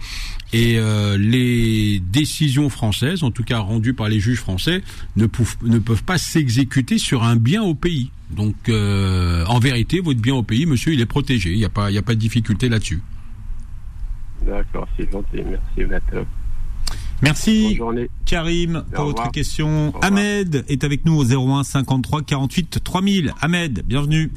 [0.54, 4.84] et euh, les décisions françaises, en tout cas rendues par les juges français,
[5.16, 5.28] ne,
[5.64, 8.12] ne peuvent pas s'exécuter sur un bien au pays.
[8.30, 11.52] Donc, en vérité, votre bien au pays, monsieur, il est protégé.
[11.52, 13.02] Il n'y a pas, a pas de difficulté là-dessus.
[14.46, 15.44] D'accord, c'est gentil.
[15.46, 16.26] Merci, maître.
[17.22, 17.78] Merci
[18.26, 19.94] Karim pour votre question.
[20.02, 23.34] Ahmed est avec nous au 01 53 48 3000.
[23.42, 24.32] Ahmed, bienvenue.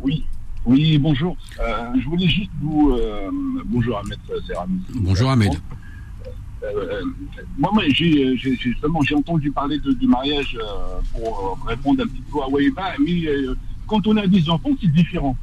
[0.00, 0.24] Oui,
[0.64, 1.36] oui, bonjour.
[1.60, 3.28] Euh, je voulais juste vous euh,
[3.66, 4.80] bonjour Ahmed Serami.
[4.94, 5.52] Bonjour Ahmed.
[6.62, 7.02] Euh,
[7.58, 10.56] moi, j'ai justement j'ai entendu parler du mariage
[11.12, 13.24] pour répondre un petit peu à Weiba, mais
[13.86, 15.36] quand on a des enfants, c'est différent.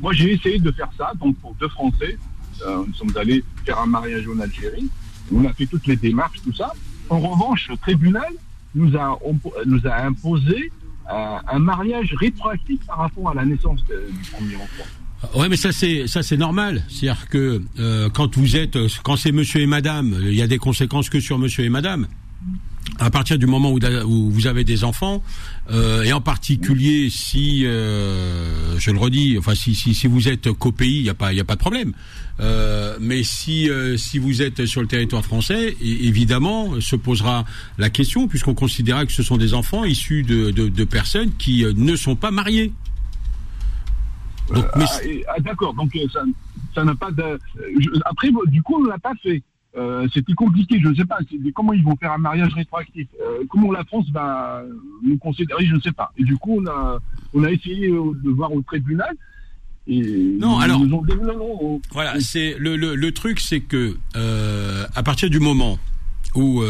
[0.00, 2.16] Moi, j'ai essayé de faire ça, donc pour deux Français,
[2.64, 4.88] nous sommes allés faire un mariage en Algérie.
[5.34, 6.72] On a fait toutes les démarches, tout ça.
[7.08, 8.32] En revanche, le tribunal
[8.74, 10.70] nous a, imposé
[11.10, 15.38] euh, un mariage rétroactif par rapport à la naissance du premier enfant.
[15.38, 16.84] Ouais, mais ça c'est normal.
[16.88, 20.58] C'est-à-dire que euh, quand vous êtes, quand c'est Monsieur et Madame, il y a des
[20.58, 22.06] conséquences que sur Monsieur et Madame
[22.98, 25.22] à partir du moment où, vous avez des enfants,
[25.70, 30.50] euh, et en particulier si, euh, je le redis, enfin si, si, si vous êtes
[30.52, 31.92] qu'au pays, il n'y a pas, il a pas de problème.
[32.38, 37.44] Euh, mais si, si vous êtes sur le territoire français, évidemment, se posera
[37.78, 41.96] la question, puisqu'on considérera que ce sont des enfants issus de, de, personnes qui ne
[41.96, 42.72] sont pas mariées.
[44.54, 44.84] Donc, ah,
[45.28, 45.98] ah, D'accord, donc
[46.74, 47.38] ça n'a pas de.
[48.04, 49.42] après, du coup, on ne l'a pas fait.
[49.76, 51.18] Euh, c'était compliqué, je ne sais pas.
[51.54, 54.62] Comment ils vont faire un mariage rétroactif euh, Comment la France va
[55.02, 56.12] nous considérer Je ne sais pas.
[56.16, 56.98] Et du coup, on a,
[57.34, 59.14] on a essayé euh, de voir au tribunal.
[59.86, 60.82] Et non, alors,
[61.92, 65.78] voilà, c'est le, le, le, truc, c'est que à partir du moment
[66.34, 66.62] où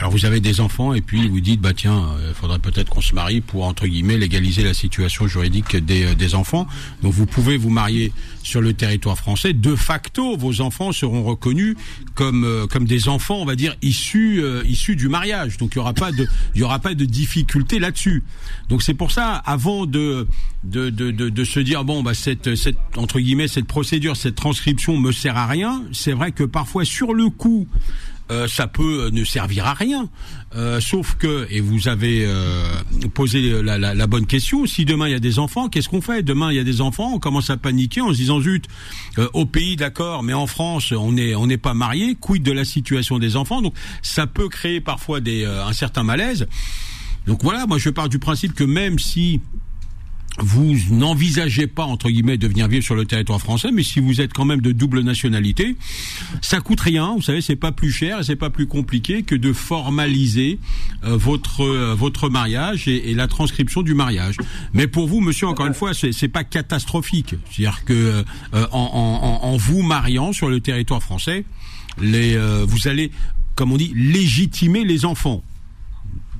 [0.00, 2.88] alors vous avez des enfants et puis vous dites bah tiens, il euh, faudrait peut-être
[2.88, 6.66] qu'on se marie pour entre guillemets légaliser la situation juridique des, euh, des enfants.
[7.02, 8.10] Donc vous pouvez vous marier
[8.42, 9.52] sur le territoire français.
[9.52, 11.76] De facto, vos enfants seront reconnus
[12.14, 15.58] comme euh, comme des enfants, on va dire issus issus du mariage.
[15.58, 18.22] Donc il y aura pas de il y aura pas de difficulté là-dessus.
[18.70, 20.26] Donc c'est pour ça, avant de
[20.64, 24.36] de, de, de, de se dire bon bah cette cette entre guillemets cette procédure, cette
[24.36, 25.82] transcription me sert à rien.
[25.92, 27.68] C'est vrai que parfois sur le coup
[28.30, 30.08] euh, ça peut euh, ne servir à rien.
[30.54, 32.28] Euh, sauf que, et vous avez
[33.14, 36.22] posé la, bonne question, si demain il y a des enfants, qu'est-ce qu'on fait?
[36.22, 38.66] Demain il y a des enfants, on commence à paniquer en se disant zut,
[39.32, 42.64] au pays d'accord, mais en France on n'est on n'est pas marié, quid de la
[42.64, 43.62] situation des enfants?
[43.62, 46.48] Donc ça peut créer parfois des un certain malaise.
[47.26, 49.40] Donc voilà, moi je pars du principe que même si
[50.42, 54.20] vous n'envisagez pas entre guillemets de venir vivre sur le territoire français, mais si vous
[54.20, 55.76] êtes quand même de double nationalité,
[56.40, 57.14] ça coûte rien.
[57.14, 60.58] Vous savez, c'est pas plus cher, et c'est pas plus compliqué que de formaliser
[61.04, 64.36] euh, votre euh, votre mariage et, la transcription du mariage.
[64.72, 67.34] Mais pour vous, monsieur, encore une fois, c'est pas catastrophique.
[67.50, 68.24] C'est-à-dire que
[68.54, 71.44] euh, en, en, vous mariant sur le territoire français,
[72.00, 73.10] les vous allez,
[73.56, 75.42] comme on dit, légitimer les enfants.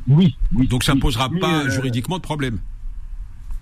[0.08, 0.36] Oui.
[0.54, 2.58] oui Donc ça ne posera pas juridiquement de problème.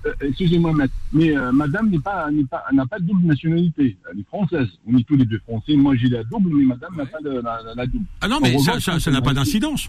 [0.08, 0.72] Euh, excusez-moi,
[1.12, 3.96] mais euh, madame n'est pas, pas, n'a pas de double nationalité.
[4.10, 4.68] Elle est française.
[4.86, 5.76] On est tous les deux français.
[5.76, 7.40] Moi, j'ai la double, mais madame n'a pas de,
[7.76, 8.04] la, double.
[8.20, 9.88] Ah non, mais ça, ça, n'a pas d'incidence.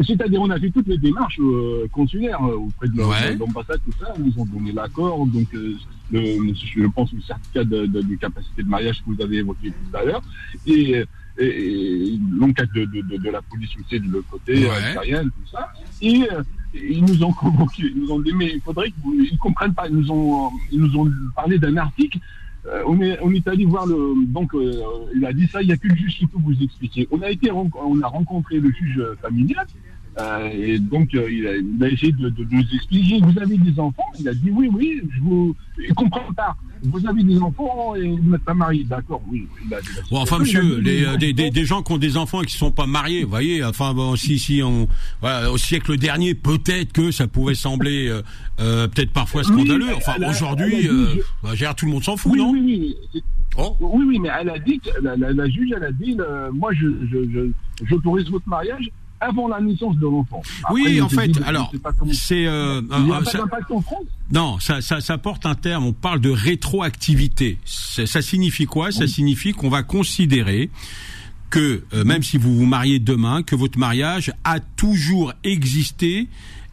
[0.00, 4.12] C'est-à-dire, on a fait toutes les démarches euh, consulaires auprès de l'ambassade, tout ça.
[4.18, 5.26] Ils nous ont donné l'accord.
[5.26, 5.48] Donc,
[6.10, 9.96] le, je pense, le certificat de, de, capacité de mariage que vous avez évoqué tout
[9.96, 10.22] à l'heure.
[10.66, 11.04] Et,
[11.38, 15.22] et, l'enquête de, de, la police aussi de l'autre côté, ouais.
[15.22, 15.72] tout ça.
[16.00, 16.26] Et
[16.74, 19.88] ils nous ont convoqués, ils nous ont dit, mais il faudrait qu'ils comprennent pas.
[19.88, 22.18] Ils nous ont, ils nous ont parlé d'un article.
[22.66, 24.14] Euh, on, est, on est allé voir le.
[24.26, 24.82] Donc, euh,
[25.14, 27.06] il a dit ça, il n'y a que le juge qui peut vous expliquer.
[27.10, 29.66] On a, été, on a rencontré le juge familial.
[30.18, 31.46] Euh, et donc, il
[31.82, 33.20] a, essayé de, nous expliquer.
[33.20, 35.00] Vous avez des enfants Il a dit oui, oui.
[35.16, 35.56] Je vous.
[35.78, 39.46] Il comprend pas vous avez des enfants et vous n'êtes pas marié, d'accord, oui.
[40.10, 42.56] bon, enfin, monsieur, les, euh, des, des, des, gens qui ont des enfants et qui
[42.56, 44.86] ne sont pas mariés, vous voyez, enfin, bon, si, si, on,
[45.20, 48.22] voilà, au siècle dernier, peut-être que ça pouvait sembler, euh,
[48.60, 49.94] euh peut-être parfois scandaleux.
[49.96, 51.06] enfin, aujourd'hui, euh,
[51.42, 53.22] bah, tout le monde s'en fout, oui, non oui, oui.
[53.56, 53.76] Oh.
[53.80, 56.16] Oui, oui, mais elle a dit, la, la, la juge, elle a dit,
[56.52, 57.50] moi, je, je,
[57.84, 58.90] j'autorise votre mariage
[59.24, 60.42] avant la naissance de l'enfant.
[60.70, 61.72] Oui, en fait, alors
[62.12, 64.04] c'est euh, il n'y a pas d'impact en France.
[64.30, 65.86] Non, ça, ça, ça, porte un terme.
[65.86, 67.58] On parle de rétroactivité.
[67.64, 68.92] Ça signifie quoi?
[68.92, 70.70] Ça signifie qu'on va considérer
[71.50, 76.28] que euh, même si vous vous mariez demain, que votre mariage a toujours existé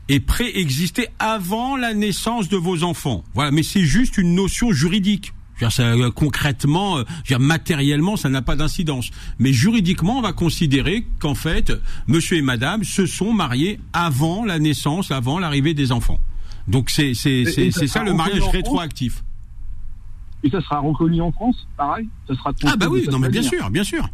[0.09, 3.23] et préexisté avant la naissance de vos enfants.
[3.33, 5.33] Voilà, mais c'est juste une notion juridique.
[5.69, 7.03] Ça, euh, concrètement, euh,
[7.39, 9.11] matériellement, ça n'a pas d'incidence.
[9.39, 11.71] Mais juridiquement, on va considérer qu'en fait,
[12.07, 16.19] monsieur et madame se sont mariés avant la naissance, avant l'arrivée des enfants.
[16.67, 19.23] Donc c'est c'est c'est ça le mariage rétroactif.
[20.43, 22.07] Et ça sera reconnu en France, pareil?
[22.27, 24.09] Ça sera Ah bah oui, non mais bien sûr, bien sûr.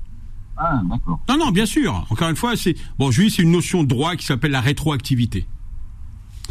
[0.57, 1.19] Ah d'accord.
[1.29, 2.05] Non non, bien sûr.
[2.10, 5.45] Encore une fois, c'est bon, juste c'est une notion de droit qui s'appelle la rétroactivité.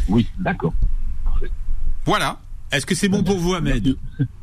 [0.07, 0.73] Oui, d'accord.
[2.05, 2.39] Voilà.
[2.71, 3.97] Est-ce que c'est bon pour vous, Ahmed?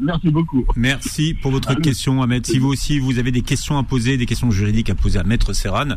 [0.00, 0.64] Merci beaucoup.
[0.76, 2.46] Merci pour votre question, Ahmed.
[2.46, 5.24] Si vous aussi vous avez des questions à poser, des questions juridiques à poser à
[5.24, 5.96] Maître Serran,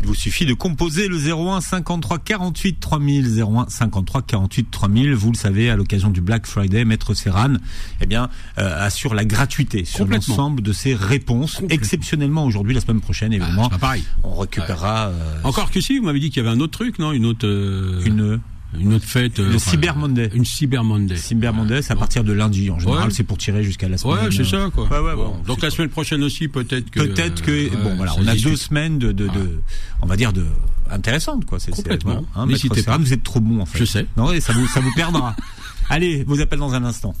[0.00, 5.14] il vous suffit de composer le 01 53 48 3000, 01 53 48 3000.
[5.14, 7.54] Vous le savez, à l'occasion du Black Friday, Maître Serran,
[8.00, 11.60] eh bien, euh, assure la gratuité sur l'ensemble de ses réponses.
[11.70, 13.68] Exceptionnellement aujourd'hui, la semaine prochaine, ah, évidemment.
[13.68, 14.04] pareil.
[14.22, 15.08] On récupérera.
[15.08, 17.12] Euh, Encore que si, vous m'avez dit qu'il y avait un autre truc, non?
[17.12, 17.46] Une autre.
[17.46, 18.40] Euh, Une
[18.78, 19.38] une autre fête.
[19.38, 20.30] Le Cyber Monday.
[20.34, 21.16] Une Cyber Monday.
[21.16, 22.70] Cyber Monday, c'est à partir de lundi.
[22.70, 24.16] En général, c'est pour tirer jusqu'à la semaine.
[24.16, 24.88] Ouais, c'est ça, quoi.
[24.88, 27.00] Ouais, ouais, bon, Donc la semaine prochaine aussi, peut-être que.
[27.00, 29.60] Peut-être que, bon, voilà, on a deux semaines de, de, de,
[30.02, 30.46] on va dire de,
[30.90, 31.58] intéressantes, quoi.
[31.58, 32.24] C'est, Complètement.
[32.34, 32.98] Hein, N'hésitez pas.
[32.98, 33.78] Vous êtes trop bon, en fait.
[33.78, 34.06] Je sais.
[34.16, 35.36] Non, ça vous, ça vous perdra.
[35.88, 37.14] Allez, vos appels dans un instant.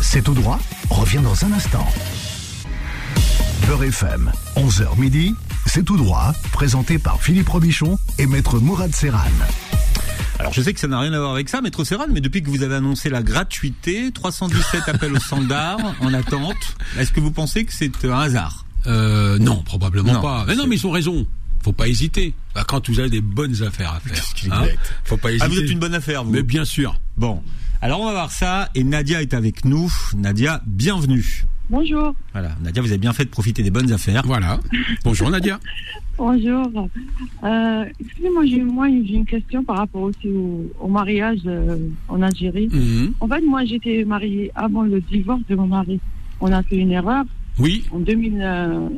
[0.00, 0.58] C'est tout droit.
[0.90, 1.86] Reviens dans un instant.
[3.66, 5.34] Beurre FM, 11h midi,
[5.68, 9.18] c'est tout droit, présenté par Philippe Robichon et Maître Mourad Serran.
[10.38, 12.42] Alors je sais que ça n'a rien à voir avec ça, Maître Serran, mais depuis
[12.42, 16.56] que vous avez annoncé la gratuité, 317 appels au standard en attente,
[16.98, 18.64] est-ce que vous pensez que c'est un hasard?
[18.86, 20.44] Euh, Non, probablement pas.
[20.46, 21.26] Mais non, mais ils ont raison.
[21.62, 22.34] Faut pas hésiter.
[22.54, 24.66] Bah, quand vous avez des bonnes affaires à faire, hein,
[25.04, 25.44] faut pas hésiter.
[25.44, 26.30] Ah, vous êtes une bonne affaire, vous.
[26.30, 26.98] Mais bien sûr.
[27.16, 27.42] Bon,
[27.82, 29.92] alors on va voir ça et Nadia est avec nous.
[30.16, 31.44] Nadia, bienvenue.
[31.70, 32.14] Bonjour.
[32.32, 34.22] Voilà, Nadia, vous avez bien fait de profiter des bonnes affaires.
[34.24, 34.58] Voilà.
[35.04, 35.60] Bonjour Nadia.
[36.16, 36.88] Bonjour.
[37.44, 40.28] Euh, excusez-moi, j'ai moi j'ai une question par rapport aussi
[40.80, 41.76] au, mariage euh,
[42.08, 42.68] en Algérie.
[42.72, 43.12] Mhm.
[43.20, 46.00] En fait, moi j'étais mariée avant le divorce de mon mari.
[46.40, 47.24] On a fait une erreur.
[47.58, 47.84] Oui.
[47.92, 48.90] En 2000,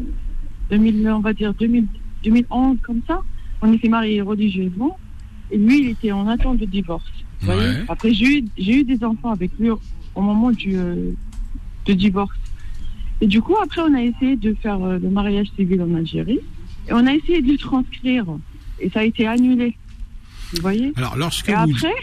[0.71, 1.87] 2000 euh, on va dire 2000,
[2.23, 3.21] 2011 comme ça.
[3.63, 4.97] On était mariés religieusement
[5.51, 7.11] et lui il était en attente de divorce.
[7.41, 10.77] voyez Après j'ai eu j'ai eu des enfants avec lui au moment du
[11.87, 12.39] de divorce.
[13.21, 16.41] Et du coup, après, on a essayé de faire euh, le mariage civil en Algérie.
[16.89, 18.27] Et on a essayé de le transcrire.
[18.81, 19.77] Et ça a été annulé.
[20.55, 21.95] Vous voyez Alors, lorsque et après,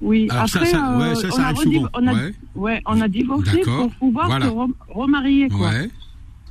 [0.00, 1.88] oui, après, ça, ouais, ça, on, a souvent.
[1.94, 2.14] on, a,
[2.54, 2.82] ouais.
[2.86, 4.48] on a divorcé pour pouvoir se
[4.92, 5.70] remarier, quoi.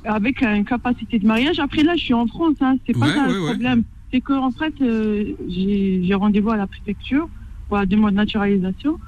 [0.04, 1.58] Avec une capacité de mariage.
[1.58, 2.76] Après, là, je suis en France, hein.
[2.86, 3.84] c'est pas ça le problème.
[4.12, 7.28] C'est qu'en en fait, euh, j'ai rendez-vous à la préfecture
[7.68, 8.98] pour la demande de naturalisation.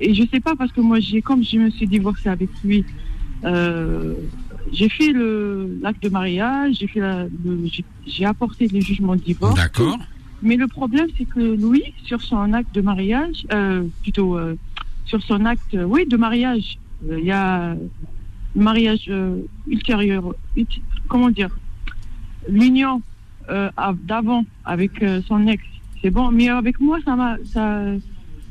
[0.00, 2.84] Et je sais pas, parce que moi, j'ai comme je me suis divorcée avec lui,
[3.44, 4.14] euh,
[4.72, 5.12] j'ai fait
[5.82, 7.00] l'acte de mariage, j'ai fait
[8.06, 9.54] j'ai apporté le jugement de divorce.
[9.54, 9.98] D'accord.
[10.44, 14.56] Mais le problème, c'est que Louis, sur son acte de mariage, euh, plutôt euh,
[15.06, 17.74] sur son acte, oui, de mariage, euh, il y a
[18.54, 19.10] le mariage
[19.66, 20.34] ultérieur,
[21.08, 21.50] comment dire,
[22.48, 23.02] l'union
[24.04, 25.64] d'avant avec son ex,
[26.00, 26.30] c'est bon.
[26.30, 27.82] Mais avec moi, ça m'a, ça,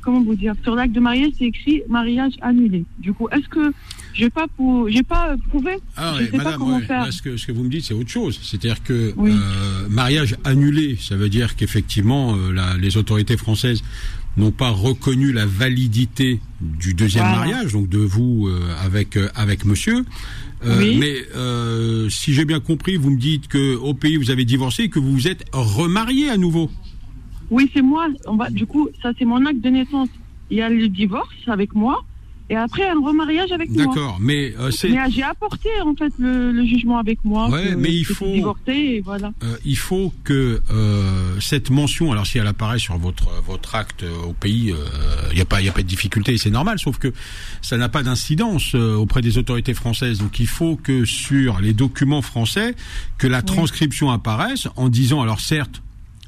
[0.01, 2.83] comment vous dire, sur l'acte de mariage, c'est écrit mariage annulé.
[2.99, 3.73] Du coup, est-ce que
[4.13, 5.77] j'ai pas pour, j'ai pas prouvé.
[5.97, 7.11] Ah, sais madame, pas comment faire.
[7.11, 8.39] ce que ce que vous me dites, c'est autre chose.
[8.43, 13.83] C'est-à-dire que euh, mariage annulé, ça veut dire qu'effectivement, euh, les autorités françaises
[14.37, 20.05] n'ont pas reconnu la validité du deuxième mariage, donc de vous euh, avec avec Monsieur.
[20.65, 20.97] Oui.
[20.97, 24.89] Mais si j'ai bien compris, vous me dites que au pays vous avez divorcé et
[24.89, 26.69] que vous vous êtes remarié à nouveau.
[27.49, 28.07] Oui, c'est moi.
[28.25, 30.09] On va, du coup, ça c'est mon acte de naissance.
[30.49, 32.03] Il y a le divorce avec moi.
[32.49, 33.85] Et après, un remariage avec moi.
[33.85, 34.89] D'accord, mais euh, c'est.
[34.89, 37.49] Mais j'ai apporté en fait le, jugement avec moi.
[37.49, 38.25] Ouais, mais il faut.
[38.25, 39.31] Divorcé, et voilà.
[39.43, 44.03] Euh, il faut que euh, cette mention, alors si elle apparaît sur votre votre acte
[44.27, 44.73] au pays,
[45.31, 46.79] il n'y a pas il y a pas de difficulté, c'est normal.
[46.79, 47.13] Sauf que
[47.61, 50.19] ça n'a pas d'incidence auprès des autorités françaises.
[50.19, 52.75] Donc il faut que sur les documents français,
[53.17, 55.81] que la transcription apparaisse en disant, alors certes,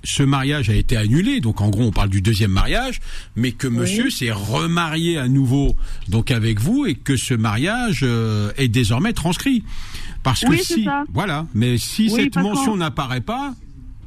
[0.05, 3.01] ce mariage a été annulé, donc en gros on parle du deuxième mariage,
[3.35, 5.75] mais que monsieur s'est remarié à nouveau
[6.07, 9.63] donc avec vous et que ce mariage euh, est désormais transcrit.
[10.23, 13.53] Parce que si, voilà, mais si cette mention n'apparaît pas,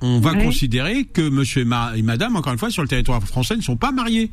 [0.00, 1.62] on va considérer que monsieur
[1.96, 4.30] et, madame, encore une fois, sur le territoire français, ne sont pas mariés.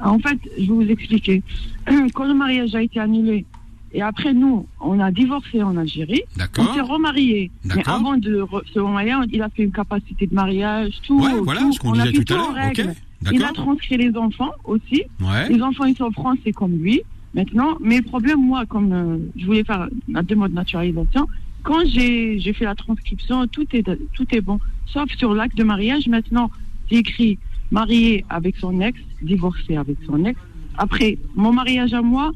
[0.00, 1.42] En fait, je vais vous expliquer.
[2.14, 3.44] Quand le mariage a été annulé,
[3.92, 6.22] et après, nous, on a divorcé en Algérie.
[6.58, 7.50] On s'est remarié.
[7.64, 11.20] Mais avant de se remarier, il a fait une capacité de mariage, tout.
[11.20, 12.94] Ouais, voilà ce qu'on disait tout, à l'heure.
[13.32, 15.04] il a transcrit les enfants aussi.
[15.48, 17.02] Les enfants, ils sont français comme lui.
[17.34, 21.28] Maintenant, mais le problème, moi, comme euh, je voulais faire la demande de naturalisation,
[21.62, 24.58] quand j'ai j'ai fait la transcription, tout est, tout est bon.
[24.86, 26.50] Sauf sur l'acte de mariage, maintenant,
[26.88, 27.38] c'est écrit
[27.70, 30.40] marié avec son ex, divorcé avec son ex.
[30.78, 32.32] Après, mon mariage à moi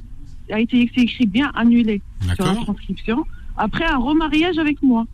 [0.52, 2.00] a été écrit bien annulé
[2.34, 3.24] sur la transcription.
[3.56, 5.06] Après, un remariage avec moi.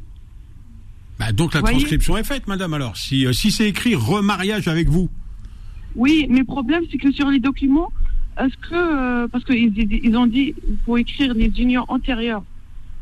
[1.19, 2.75] Bah, donc la transcription est faite, madame.
[2.75, 5.09] Alors, si, euh, si c'est écrit remariage avec vous,
[5.97, 7.91] Oui, mais le problème, c'est que sur les documents,
[8.39, 12.45] est-ce que, euh, parce qu'ils ils ont dit, il faut écrire les unions antérieures.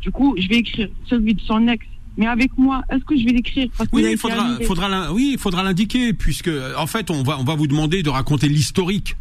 [0.01, 1.85] Du coup, je vais écrire celui de son ex.
[2.17, 3.69] Mais avec moi, est-ce que je vais l'écrire?
[3.93, 7.39] Oui, il faudra, annulé faudra, l'in- oui, il faudra l'indiquer, puisque en fait, on va,
[7.39, 9.17] on va vous demander de raconter l'historique.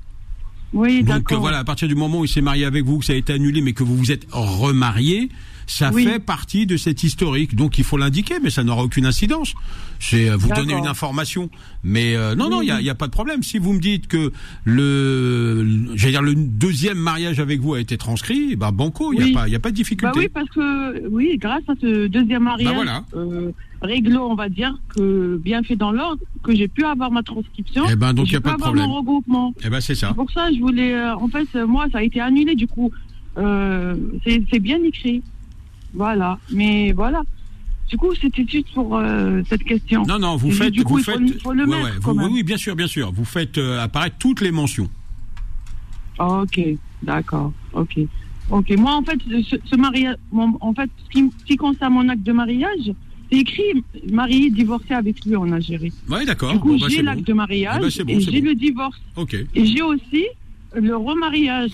[0.73, 3.13] Oui, Donc voilà, à partir du moment où il s'est marié avec vous, que ça
[3.13, 5.29] a été annulé, mais que vous vous êtes remarié,
[5.67, 6.03] ça Oui.
[6.05, 7.55] fait partie de cet historique.
[7.55, 9.53] Donc il faut l'indiquer, mais ça n'aura aucune incidence.
[9.99, 11.49] C'est euh, vous donner une information.
[11.83, 13.43] Mais euh, non, non, il Oui, y a, il pas de problème.
[13.43, 14.31] Si vous me dites que
[14.63, 19.25] le, j'allais dire le deuxième mariage avec vous a été transcrit, ben banco, il Oui.
[19.25, 20.19] n'y a pas, il y a pas de Bah difficulté.
[20.19, 23.03] oui, parce que, oui, grâce à ce deuxième mariage, Bah voilà.
[23.15, 23.51] euh,
[23.81, 27.83] réglo, on va dire, que bien fait dans l'ordre, que j'ai pu avoir ma transcription.
[27.89, 28.87] Eh ben, donc, et y a pas de problème.
[28.87, 29.53] mon regroupement.
[29.63, 30.13] Eh ben c'est ça.
[30.13, 32.91] Pour ça je voulais, euh, en fait, moi, ça a été annulé, du coup,
[33.37, 35.21] euh, c'est bien écrit.
[35.95, 36.37] Voilà.
[36.51, 37.23] Mais voilà.
[37.89, 40.03] Du coup, c'était juste pour euh, cette question.
[40.07, 41.63] Non, non, vous Et faites, du coup, vous il faut faites, le- il faut le
[41.65, 42.27] Ouais, mettre, ouais, quand vous- même.
[42.27, 43.11] oui, oui, bien sûr, bien sûr.
[43.11, 44.89] Vous faites euh, apparaître toutes les mentions.
[46.19, 46.59] Ok,
[47.03, 47.99] d'accord, ok.
[48.49, 51.93] Ok, moi en fait, ce, ce mariage, mon- en fait, ce qui, ce qui concerne
[51.93, 52.91] mon acte de mariage,
[53.31, 55.91] c'est écrit marié, divorcé avec lui en Algérie.
[56.09, 56.53] Oui, d'accord.
[56.53, 57.25] Du coup, Bon, bah, j'ai l'acte bon.
[57.25, 59.01] de mariage Eh ben, c'est bon, et j'ai le divorce.
[59.15, 59.35] Ok.
[59.55, 60.25] Et j'ai aussi
[60.75, 61.71] le remariage.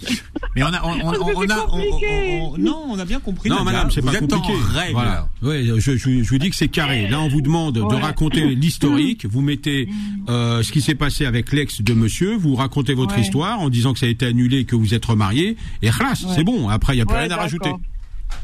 [0.55, 2.39] Mais on a, on, on- Parce que on c'est a, on- compliqué.
[2.41, 3.49] on- on- non, on a bien compris.
[3.49, 4.53] Non, madame, c'est vous pas êtes compliqué.
[4.53, 4.93] en règle.
[4.93, 5.27] Voilà.
[5.41, 7.07] Ouais, je, je, je vous dis que c'est carré.
[7.07, 9.25] Là, on vous demande de raconter l'historique.
[9.25, 9.89] Vous mettez
[10.29, 12.35] euh, ce qui s'est passé avec l'ex de monsieur.
[12.35, 13.21] Vous racontez votre Ouais.
[13.21, 15.57] histoire en disant que ça a été annulé et que vous êtes remarié.
[15.81, 15.95] Et Ouais.
[16.35, 16.69] c'est bon.
[16.69, 17.43] Après, il n'y a plus Ouais, rien à d'accord.
[17.43, 17.71] rajouter.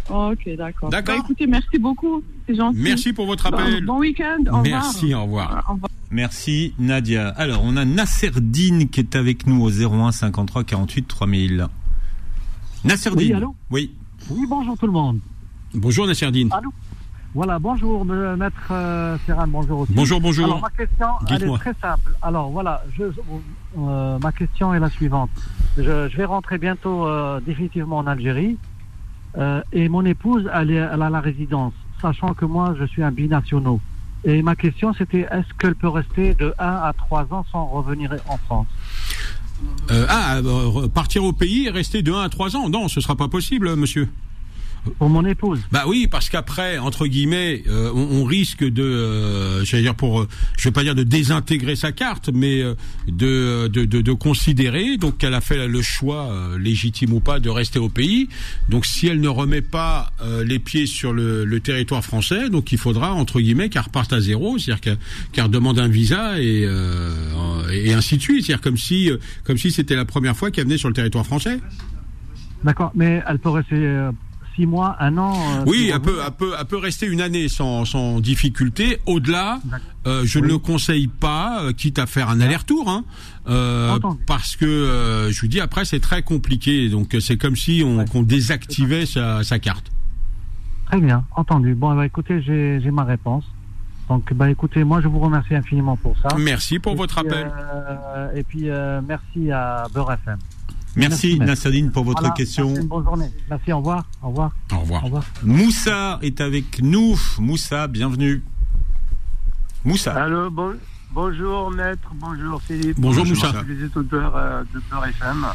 [0.09, 0.89] Ok, d'accord.
[0.89, 1.15] D'accord.
[1.15, 2.21] Bah, écoutez, merci beaucoup.
[2.47, 2.77] C'est gentil.
[2.79, 3.85] Merci pour votre appel.
[3.85, 4.37] bon week-end.
[4.51, 4.63] Au revoir.
[4.63, 5.65] Merci, au revoir.
[5.69, 5.91] Au revoir.
[6.11, 7.29] Merci Nadia.
[7.29, 11.67] Alors, on a Nasserdine qui est avec nous au 01 53 48 3000.
[12.85, 13.27] Nasserdine.
[13.27, 13.91] Oui, allô Oui.
[14.29, 15.19] Oui, bonjour tout le monde.
[15.73, 16.49] Bonjour, Nasserdine.
[16.53, 16.71] Allô
[17.33, 19.17] Voilà, bonjour, me- maître euh,
[19.49, 19.93] bonjour aussi.
[19.93, 20.45] Bonjour, bonjour.
[20.45, 22.13] Alors, ma question, elle est très simple.
[22.21, 23.03] Alors, voilà, je,
[23.77, 25.29] euh, ma question est la suivante.
[25.77, 28.57] Je, je vais rentrer bientôt euh, définitivement en Algérie
[29.37, 33.03] euh, et mon épouse, elle, est, elle a la résidence, sachant que moi, je suis
[33.03, 33.81] un binationaux.
[34.23, 38.15] Et ma question, c'était est-ce qu'elle peut rester de 1 à 3 ans sans revenir
[38.27, 38.67] en France?
[39.91, 42.69] Euh, ah, euh, partir au pays et rester de 1 à 3 ans?
[42.69, 44.09] Non, ce sera pas possible, monsieur.
[44.97, 49.65] Pour mon épouse Bah oui, parce qu'après, entre guillemets, euh, on, on risque de, euh,
[49.65, 52.75] j'allais dire pour, euh, je vais pas dire de désintégrer sa carte, mais euh,
[53.07, 57.49] de, de, de, de considérer donc qu'elle a fait le choix légitime ou pas de
[57.49, 58.29] rester au pays.
[58.69, 60.11] Donc si elle ne remet pas
[60.45, 64.19] les pieds sur le, le territoire français, donc il faudra entre guillemets qu'elle reparte à
[64.19, 64.97] zéro, c'est-à-dire qu'elle
[65.31, 66.67] qu'elle demande un visa et
[67.71, 69.09] et ainsi de suite, c'est-à-dire comme si
[69.43, 71.59] comme si c'était la première fois qu'elle venait sur le territoire français.
[72.63, 74.09] D'accord, mais elle peut rester
[74.57, 77.21] 6 mois, un an euh, Oui, elle peut, revenir elle peut, elle peut rester une
[77.21, 78.99] année sans, sans difficulté.
[79.05, 79.59] Au-delà,
[80.05, 83.05] euh, je ne le conseille pas, euh, quitte à faire un aller-retour, hein,
[83.47, 86.89] euh, parce que euh, je vous dis après c'est très compliqué.
[86.89, 89.91] Donc c'est comme si on, désactivait sa, sa carte.
[90.87, 91.75] Très bien, entendu.
[91.75, 93.43] Bon, bah, écoutez, j'ai j'ai ma réponse.
[94.09, 96.29] Donc, bah, écoutez, moi, je vous remercie infiniment pour ça.
[96.37, 97.51] Merci pour Et votre puis, appel.
[97.53, 100.37] euh, et puis, euh, merci à Beurre FM.
[100.97, 102.73] Merci, Merci, Nasserdine pour votre Voilà, question.
[102.83, 103.29] bonne journée.
[103.49, 104.05] Merci, au revoir.
[104.23, 104.51] Au revoir.
[104.73, 105.03] Au revoir.
[105.03, 105.23] Au revoir.
[105.43, 107.15] Moussa est avec nous.
[107.39, 108.41] Moussa, bienvenue.
[109.85, 110.13] Moussa.
[110.15, 110.75] Allô, bon,
[111.11, 112.99] bonjour maître, bonjour Philippe.
[112.99, 113.53] Bonjour, Moussa.
[113.67, 115.45] Les auditeurs euh, de Peur FM.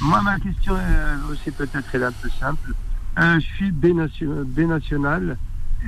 [0.00, 2.72] Moi, ma question est aussi peut-être elle est un peu simple.
[3.18, 5.36] Euh, je suis bénation- bénational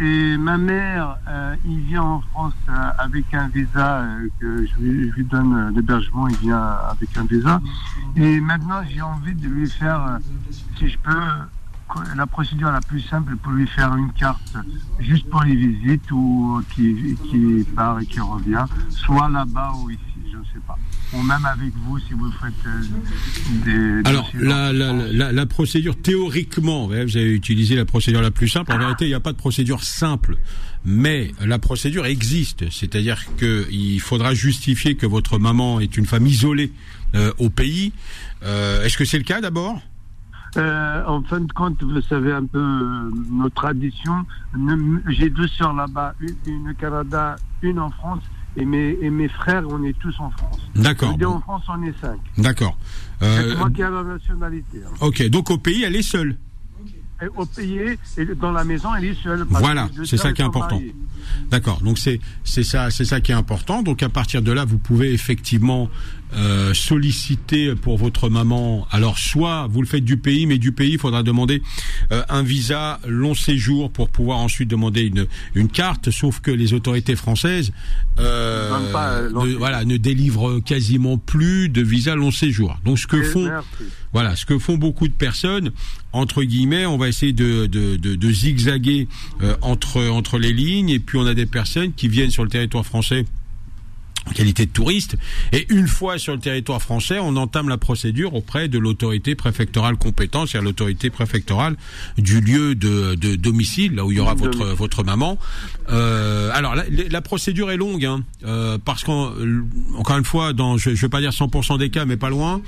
[0.00, 4.74] et ma mère, euh, il vient en France euh, avec un visa euh, que je
[4.76, 7.60] lui, je lui donne euh, l'hébergement, il vient avec un visa.
[8.16, 10.18] Et maintenant, j'ai envie de lui faire, euh,
[10.76, 11.20] si je peux,
[12.16, 14.56] la procédure la plus simple pour lui faire une carte
[15.00, 20.17] juste pour les visites ou qui, qui part et qui revient, soit là-bas ou ici,
[20.44, 20.78] je ne sais pas.
[21.12, 24.08] Ou même avec vous si vous faites euh, des.
[24.08, 28.72] Alors la, la, la, la procédure théoriquement, vous avez utilisé la procédure la plus simple.
[28.72, 30.36] En vérité, il n'y a pas de procédure simple,
[30.84, 32.70] mais la procédure existe.
[32.70, 36.72] C'est-à-dire qu'il faudra justifier que votre maman est une femme isolée
[37.14, 37.92] euh, au pays.
[38.42, 39.80] Euh, Est-ce que c'est le cas d'abord?
[40.56, 44.24] Euh, en fin de compte, vous savez un peu euh, nos traditions.
[45.08, 48.22] J'ai deux sœurs là-bas, une, une au Canada, une en France.
[48.56, 50.58] Et mes, et mes frères, on est tous en France.
[50.74, 51.14] D'accord.
[51.24, 52.18] En France, on est cinq.
[52.38, 52.76] D'accord.
[53.20, 54.78] C'est moi qui ai la nationalité.
[54.86, 54.90] hein.
[55.00, 56.36] Ok, donc au pays, elle est seule.
[57.36, 59.44] Au pays, et dans la maison, elle est seule.
[59.50, 60.80] Voilà, c'est ça qui est important.
[61.50, 61.80] D'accord.
[61.82, 63.82] Donc c'est c'est ça c'est ça qui est important.
[63.82, 65.90] Donc à partir de là, vous pouvez effectivement
[66.34, 68.86] euh, solliciter pour votre maman.
[68.90, 71.62] Alors soit vous le faites du pays, mais du pays, il faudra demander
[72.12, 76.10] euh, un visa long séjour pour pouvoir ensuite demander une une carte.
[76.10, 77.72] Sauf que les autorités françaises
[78.18, 82.78] euh, pas, euh, ne, voilà ne délivrent quasiment plus de visa long séjour.
[82.84, 83.66] Donc ce que Et font merci.
[84.12, 85.70] voilà, ce que font beaucoup de personnes,
[86.12, 89.08] entre guillemets, on va essayer de, de, de, de zigzaguer
[89.42, 92.50] euh, entre, entre les lignes, et puis on a des personnes qui viennent sur le
[92.50, 93.24] territoire français
[94.28, 95.16] en qualité de touriste,
[95.52, 99.96] et une fois sur le territoire français, on entame la procédure auprès de l'autorité préfectorale
[99.96, 101.76] compétente, c'est-à-dire l'autorité préfectorale
[102.18, 105.38] du lieu de, de domicile, là où il y aura votre, votre maman.
[105.90, 110.90] Euh, alors la, la procédure est longue, hein, euh, parce qu'encore une fois, dans, je
[110.90, 112.60] ne vais pas dire 100% des cas, mais pas loin,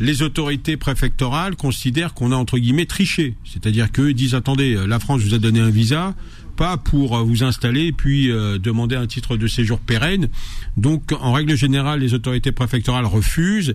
[0.00, 5.22] les autorités préfectorales considèrent qu'on a entre guillemets triché, c'est-à-dire qu'eux disent attendez, la France
[5.22, 6.14] vous a donné un visa,
[6.60, 10.28] pas pour euh, vous installer et puis euh, demander un titre de séjour pérenne.
[10.76, 13.74] Donc en règle générale, les autorités préfectorales refusent,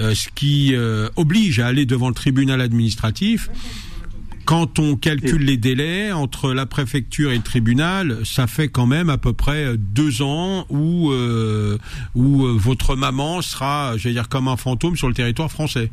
[0.00, 3.48] euh, ce qui euh, oblige à aller devant le tribunal administratif.
[4.44, 9.10] Quand on calcule les délais entre la préfecture et le tribunal, ça fait quand même
[9.10, 11.12] à peu près deux ans où
[12.14, 15.92] où votre maman sera, j'allais dire, comme un fantôme sur le territoire français.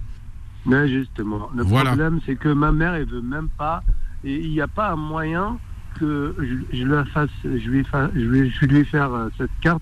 [0.65, 1.91] Mais justement, le Voilà.
[1.91, 3.83] problème, c'est que ma mère, elle veut même pas,
[4.23, 5.59] et il n'y a pas un moyen
[5.99, 6.35] que
[6.71, 9.81] je, je fasse, je lui, fa- je lui, je lui faire euh, cette carte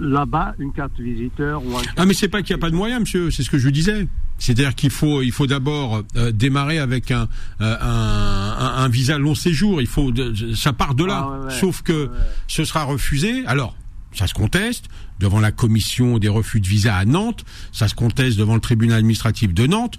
[0.00, 1.82] là-bas, une carte visiteur ou un.
[1.96, 3.30] Ah mais c'est pas qu'il n'y a pas de moyens, monsieur.
[3.30, 4.06] C'est ce que je disais.
[4.38, 7.28] C'est-à-dire qu'il faut, il faut d'abord euh, démarrer avec un,
[7.60, 9.80] euh, un, un- un visa long séjour.
[9.80, 11.24] Il faut, de- ça part de là.
[11.26, 11.50] Ah, ouais, ouais.
[11.52, 12.10] Sauf que
[12.48, 13.44] ce sera refusé.
[13.46, 13.76] Alors,
[14.14, 14.86] ça se conteste
[15.20, 17.44] devant la commission des refus de visa à Nantes.
[17.72, 19.96] Ça se conteste devant le tribunal administratif de Nantes.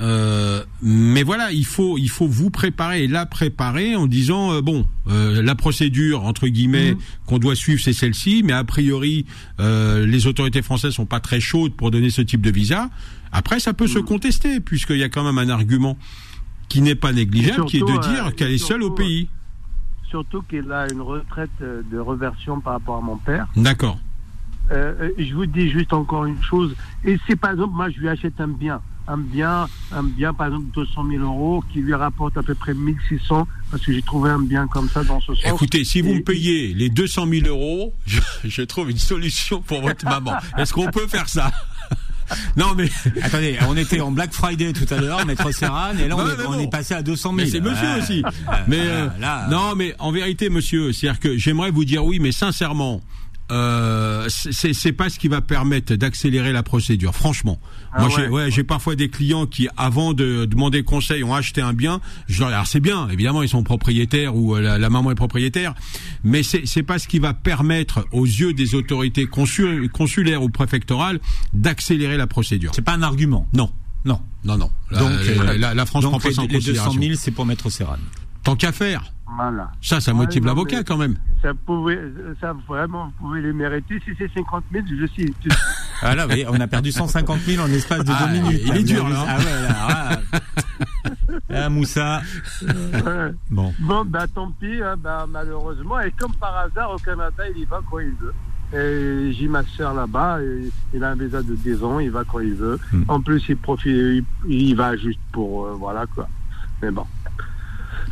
[0.00, 4.60] Euh, mais voilà, il faut, il faut vous préparer et la préparer en disant euh,
[4.60, 6.98] bon, euh, la procédure entre guillemets Mhm.
[7.26, 8.42] qu'on doit suivre, c'est celle-ci.
[8.44, 9.24] Mais a priori,
[9.60, 12.90] euh, les autorités françaises sont pas très chaudes pour donner ce type de visa.
[13.32, 14.04] Après, ça peut se Mhm.
[14.04, 15.96] contester puisqu'il y a quand même un argument
[16.68, 19.28] qui n'est pas négligeable, qui est de dire euh, qu'elle est seule au pays.
[20.10, 23.46] Surtout qu'elle a une retraite euh, de reversion par rapport à mon père.
[23.56, 23.98] D'accord.
[24.70, 26.74] Euh, euh, je vous dis juste encore une chose.
[27.04, 28.80] Et c'est par exemple, moi, je lui achète un bien.
[29.08, 32.74] Un bien, un bien, par exemple, 200 000 euros, qui lui rapporte à peu près
[32.74, 35.44] 1600, parce que j'ai trouvé un bien comme ça dans ce sens.
[35.54, 39.60] Écoutez, si vous Et- me payez les 200 000 euros, je, je trouve une solution
[39.62, 40.32] pour votre maman.
[40.58, 41.52] Est-ce qu'on peut faire ça?
[42.56, 42.88] Non, mais
[43.22, 46.46] Attendez, on était en Black Friday tout à l'heure, Maître Serran, et là on, est,
[46.46, 47.36] on est passé à 200 000.
[47.36, 48.22] Mais c'est monsieur aussi.
[48.66, 52.32] Mais euh, là, non, mais en vérité, monsieur, c'est-à-dire que j'aimerais vous dire oui, mais
[52.32, 53.00] sincèrement,
[53.52, 57.14] euh, c'est c'est pas ce qui va permettre d'accélérer la procédure.
[57.14, 57.58] Franchement,
[57.92, 58.50] Ah moi, j'ai ouais.
[58.50, 62.00] j'ai parfois des clients qui, avant de demander conseil, ont acheté un bien.
[62.28, 65.14] Je leur alors c'est bien, évidemment, ils sont propriétaires ou euh, la, la maman est
[65.16, 65.74] propriétaire,
[66.24, 70.48] mais c'est c'est pas ce qui va permettre aux yeux des autorités consul- consulaires ou
[70.48, 71.20] préfectorales
[71.54, 72.72] d'accélérer la procédure.
[72.74, 73.48] C'est pas un argument.
[73.52, 73.70] Non,
[74.04, 74.20] Non.
[74.44, 74.70] non, non.
[74.90, 75.10] La, Donc,
[75.44, 77.00] la- la, la France Donc prend pas les, en les 200 considération.
[77.02, 77.96] 000, c'est pour Maître Serran.
[78.46, 79.02] Tant qu'à faire.
[79.36, 79.72] Voilà.
[79.82, 81.16] Ça, ça motive l'avocat quand même.
[81.42, 81.98] Ça pouvait,
[82.40, 84.00] ça vraiment, vous pouvez les mériter.
[84.04, 85.34] Si c'est 50 000, je suis.
[86.02, 88.60] Ah là, oui, on a perdu 150 000 en l'espace de Ah, deux minutes.
[88.66, 89.24] il est Vous dur, là.
[89.26, 90.38] Ah ouais, là, ah.
[91.64, 92.20] Ah, Moussa.
[92.62, 93.32] Ouais.
[93.50, 93.74] Bon.
[93.80, 95.98] Bon, bah tant pis, hein, bah, malheureusement.
[96.00, 98.34] Et comme par hasard, au Canada, il y va quand il veut.
[98.78, 100.38] Et j'ai ma soeur là-bas,
[100.94, 102.78] il a un visa de 10 ans, il va quand il veut.
[102.92, 103.02] Hmm.
[103.08, 106.28] En plus, il profite, il, il va juste pour, euh, voilà quoi.
[106.82, 107.06] Mais bon.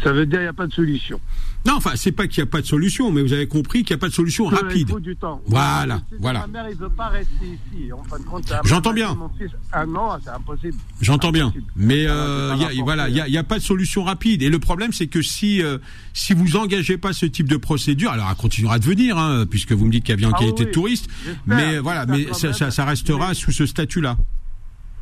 [0.03, 1.21] Ça veut dire qu'il n'y a pas de solution.
[1.67, 3.95] Non, enfin, c'est pas qu'il n'y a pas de solution, mais vous avez compris qu'il
[3.95, 4.91] n'y a pas de solution Il rapide.
[4.91, 5.41] faut du temps.
[5.47, 6.41] Voilà, voilà.
[6.41, 7.91] Ma mère, il veut pas rester ici.
[7.91, 9.15] En fin de compte, J'entends bien.
[9.15, 10.77] Mon fils, ah non, c'est impossible.
[11.01, 14.05] J'entends bien, mais euh, il y a, voilà, il y a, il pas de solution
[14.05, 14.43] rapide.
[14.43, 15.79] Et le problème, c'est que si euh,
[16.13, 19.73] si vous engagez pas ce type de procédure, alors elle continuera de venir, hein, puisque
[19.73, 21.09] vous me dites qu'elle vient en Ah qualité oui, de touriste,
[21.47, 22.57] mais voilà, mais ça, même.
[22.57, 24.19] ça, ça restera Mais- sous ce statut-là.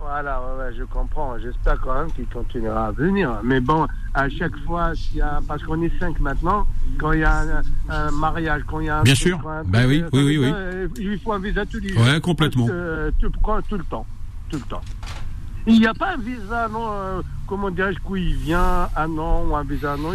[0.03, 1.38] Voilà, ouais, ouais, je comprends.
[1.38, 3.38] J'espère quand même qu'il continuera à venir.
[3.44, 6.66] Mais bon, à chaque fois, s'il y a, parce qu'on est cinq maintenant,
[6.98, 9.48] quand il y a un, un mariage, quand il y a un Bien truc, sûr.
[9.48, 10.53] un Bah oui, oui, oui, oui.
[10.53, 12.03] euh, Il lui faut un visa tous les jours.
[12.03, 12.66] Ouais, complètement.
[12.70, 14.07] Euh, tout, quand- tout le temps.
[14.50, 14.80] Tout le temps.
[15.66, 17.20] Il n'y a pas un visa, non, euh,
[17.53, 20.12] comment dirais-je, il vient un an ou un visa un an.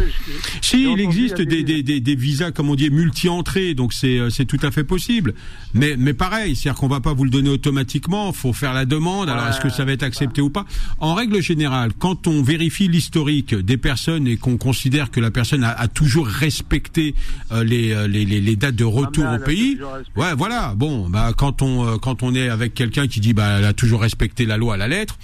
[0.60, 4.44] Si, il existe des, des, des, des, visas, comme on dit, multi-entrées, donc c'est c'est
[4.44, 5.34] tout à fait possible.
[5.72, 9.28] Mais mais pareil, c'est-à-dire qu'on va pas vous le donner automatiquement, faut faire la demande.
[9.28, 10.64] Alors est-ce que ça va être accepté ou pas?
[10.98, 15.62] En règle générale, quand on vérifie l'historique des personnes et qu'on considère que la personne
[15.62, 17.14] a, a toujours respecté
[17.52, 19.78] euh, les, les, les, dates de retour au pays,
[20.16, 20.74] ouais, voilà.
[20.74, 24.00] Bon, bah quand on quand on est avec quelqu'un qui dit bah elle a toujours
[24.00, 25.16] respecté la loi à la lettre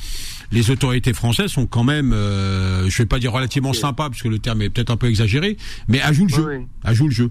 [0.55, 4.39] les autorités françaises sont quand même, euh, je vais pas dire relativement sympas, puisque le
[4.39, 5.57] terme est peut-être un peu exagéré,
[5.89, 6.63] mais à jouer le jeu.
[6.83, 7.31] À le jeu.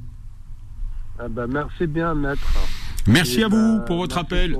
[1.20, 2.42] Ah bah, merci bien, maître.
[3.08, 4.58] Merci à vous bah, pour votre appel.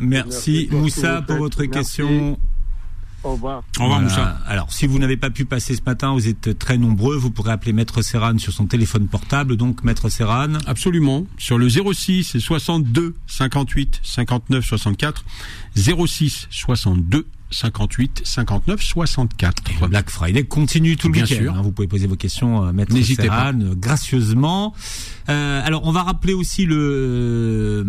[0.00, 2.38] merci, Moussa pour votre question.
[3.22, 3.62] Au revoir.
[3.78, 4.38] Au revoir, Moussa.
[4.46, 7.16] Alors, si vous n'avez pas pu passer ce matin, vous êtes très nombreux.
[7.16, 9.56] Vous pourrez appeler Maître Serran sur son téléphone portable.
[9.56, 10.54] Donc, Maître Serran.
[10.66, 11.26] Absolument.
[11.36, 15.24] Sur le 06 62 58 59 64.
[15.76, 19.88] 06 62 58 59 64.
[19.88, 21.54] Black Friday continue tout le week-end.
[21.54, 21.62] Hein.
[21.62, 24.74] vous pouvez poser vos questions, euh, Maître Serran, euh, gracieusement.
[25.28, 27.84] Euh, alors, on va rappeler aussi le euh,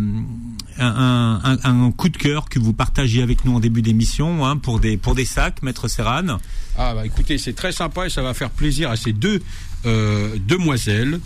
[0.78, 4.57] un, un, un, coup de cœur que vous partagez avec nous en début d'émission hein,
[4.57, 6.38] pour des pour des sacs, Maître Serran.
[6.78, 9.41] Ah bah écoutez, c'est très sympa et ça va faire plaisir à ces deux
[9.86, 11.20] euh, demoiselles.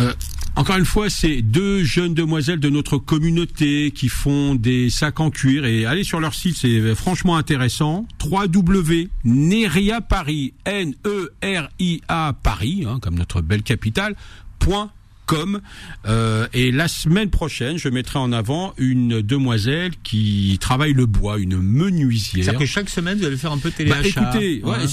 [0.00, 0.12] Euh,
[0.56, 5.30] encore une fois, c'est deux jeunes demoiselles de notre communauté qui font des sacs en
[5.30, 8.06] cuir et allez sur leur site, c'est franchement intéressant.
[8.18, 14.16] 3W Neria Paris, N E R I A Paris, hein, comme notre belle capitale.
[14.58, 14.90] Point
[15.26, 15.60] comme
[16.06, 21.38] euh, et la semaine prochaine, je mettrai en avant une demoiselle qui travaille le bois,
[21.38, 22.44] une menuisière.
[22.44, 24.86] C'est-à-dire que chaque semaine, vous allez faire un peu télé bah, Écoutez, ouais,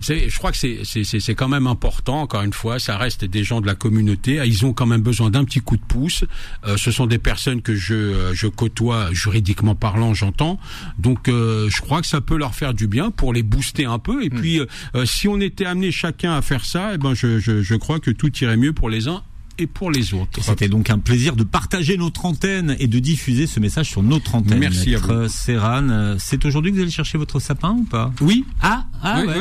[0.00, 2.22] c'est, je crois que c'est, c'est, c'est quand même important.
[2.22, 4.42] Encore une fois, ça reste des gens de la communauté.
[4.44, 6.24] Ils ont quand même besoin d'un petit coup de pouce.
[6.66, 10.58] Euh, ce sont des personnes que je, euh, je côtoie juridiquement parlant, j'entends.
[10.98, 13.98] Donc, euh, je crois que ça peut leur faire du bien pour les booster un
[13.98, 14.24] peu.
[14.24, 14.40] Et hmm.
[14.40, 17.74] puis, euh, si on était amené chacun à faire ça, eh ben, je, je, je
[17.74, 19.22] crois que tout irait mieux pour les uns
[19.58, 20.42] et pour les autres.
[20.42, 24.34] C'était donc un plaisir de partager notre antenne et de diffuser ce message sur notre
[24.34, 24.58] antenne.
[24.58, 25.28] Merci à vous.
[25.28, 28.12] Serran, euh, c'est aujourd'hui que vous allez chercher votre sapin ou pas?
[28.20, 28.44] Oui.
[28.62, 29.34] Ah, ah ouais,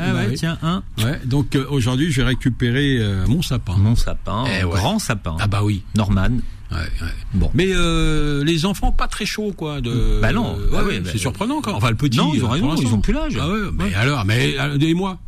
[0.00, 0.82] ah bah tiens, un.
[0.98, 3.76] Ouais, donc euh, aujourd'hui, je vais récupérer euh, mon sapin.
[3.76, 5.36] Mon sapin, eh grand sapin.
[5.40, 5.82] Ah bah oui.
[5.94, 6.30] Norman.
[6.70, 7.08] Ouais, ouais.
[7.34, 7.50] Bon.
[7.54, 9.80] Mais euh, les enfants pas très chauds quoi.
[9.80, 10.56] De, bah non.
[10.56, 11.74] ouais, ouais, c'est surprenant quand.
[11.74, 12.18] Enfin le petit.
[12.18, 12.74] Non, ils ont raison.
[12.76, 13.36] Ils ont plus l'âge.
[13.40, 13.58] Ah ouais.
[13.72, 15.18] Mais alors, mais aidez-moi.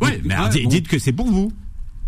[0.00, 0.36] Ouais, mais
[0.66, 1.52] dites que c'est pour vous.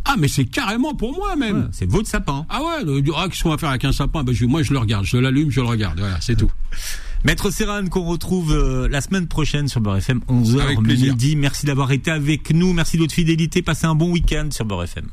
[0.05, 1.69] Ah, mais c'est carrément pour moi même.
[1.73, 2.45] c'est votre sapin.
[2.49, 4.25] Ah ouais, ah, qu'est-ce qu'on va faire avec un sapin?
[4.25, 5.99] Ben, je, Moi, je le regarde, je l'allume, je le regarde.
[6.01, 6.51] Voilà, c'est tout.
[7.25, 11.37] Maître Serran, qu'on retrouve euh, la semaine prochaine sur Beurre FM, 11h midi.
[11.37, 12.73] Merci d'avoir été avec nous.
[12.73, 13.63] Merci de votre fidélité.
[13.63, 15.07] Passez un bon week-end sur Beurre FM.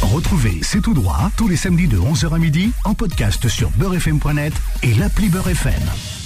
[0.00, 4.54] Retrouvez C'est tout droit tous les samedis de 11h à midi en podcast sur beurrefm.net
[4.82, 6.21] et l'appli Beurre FM.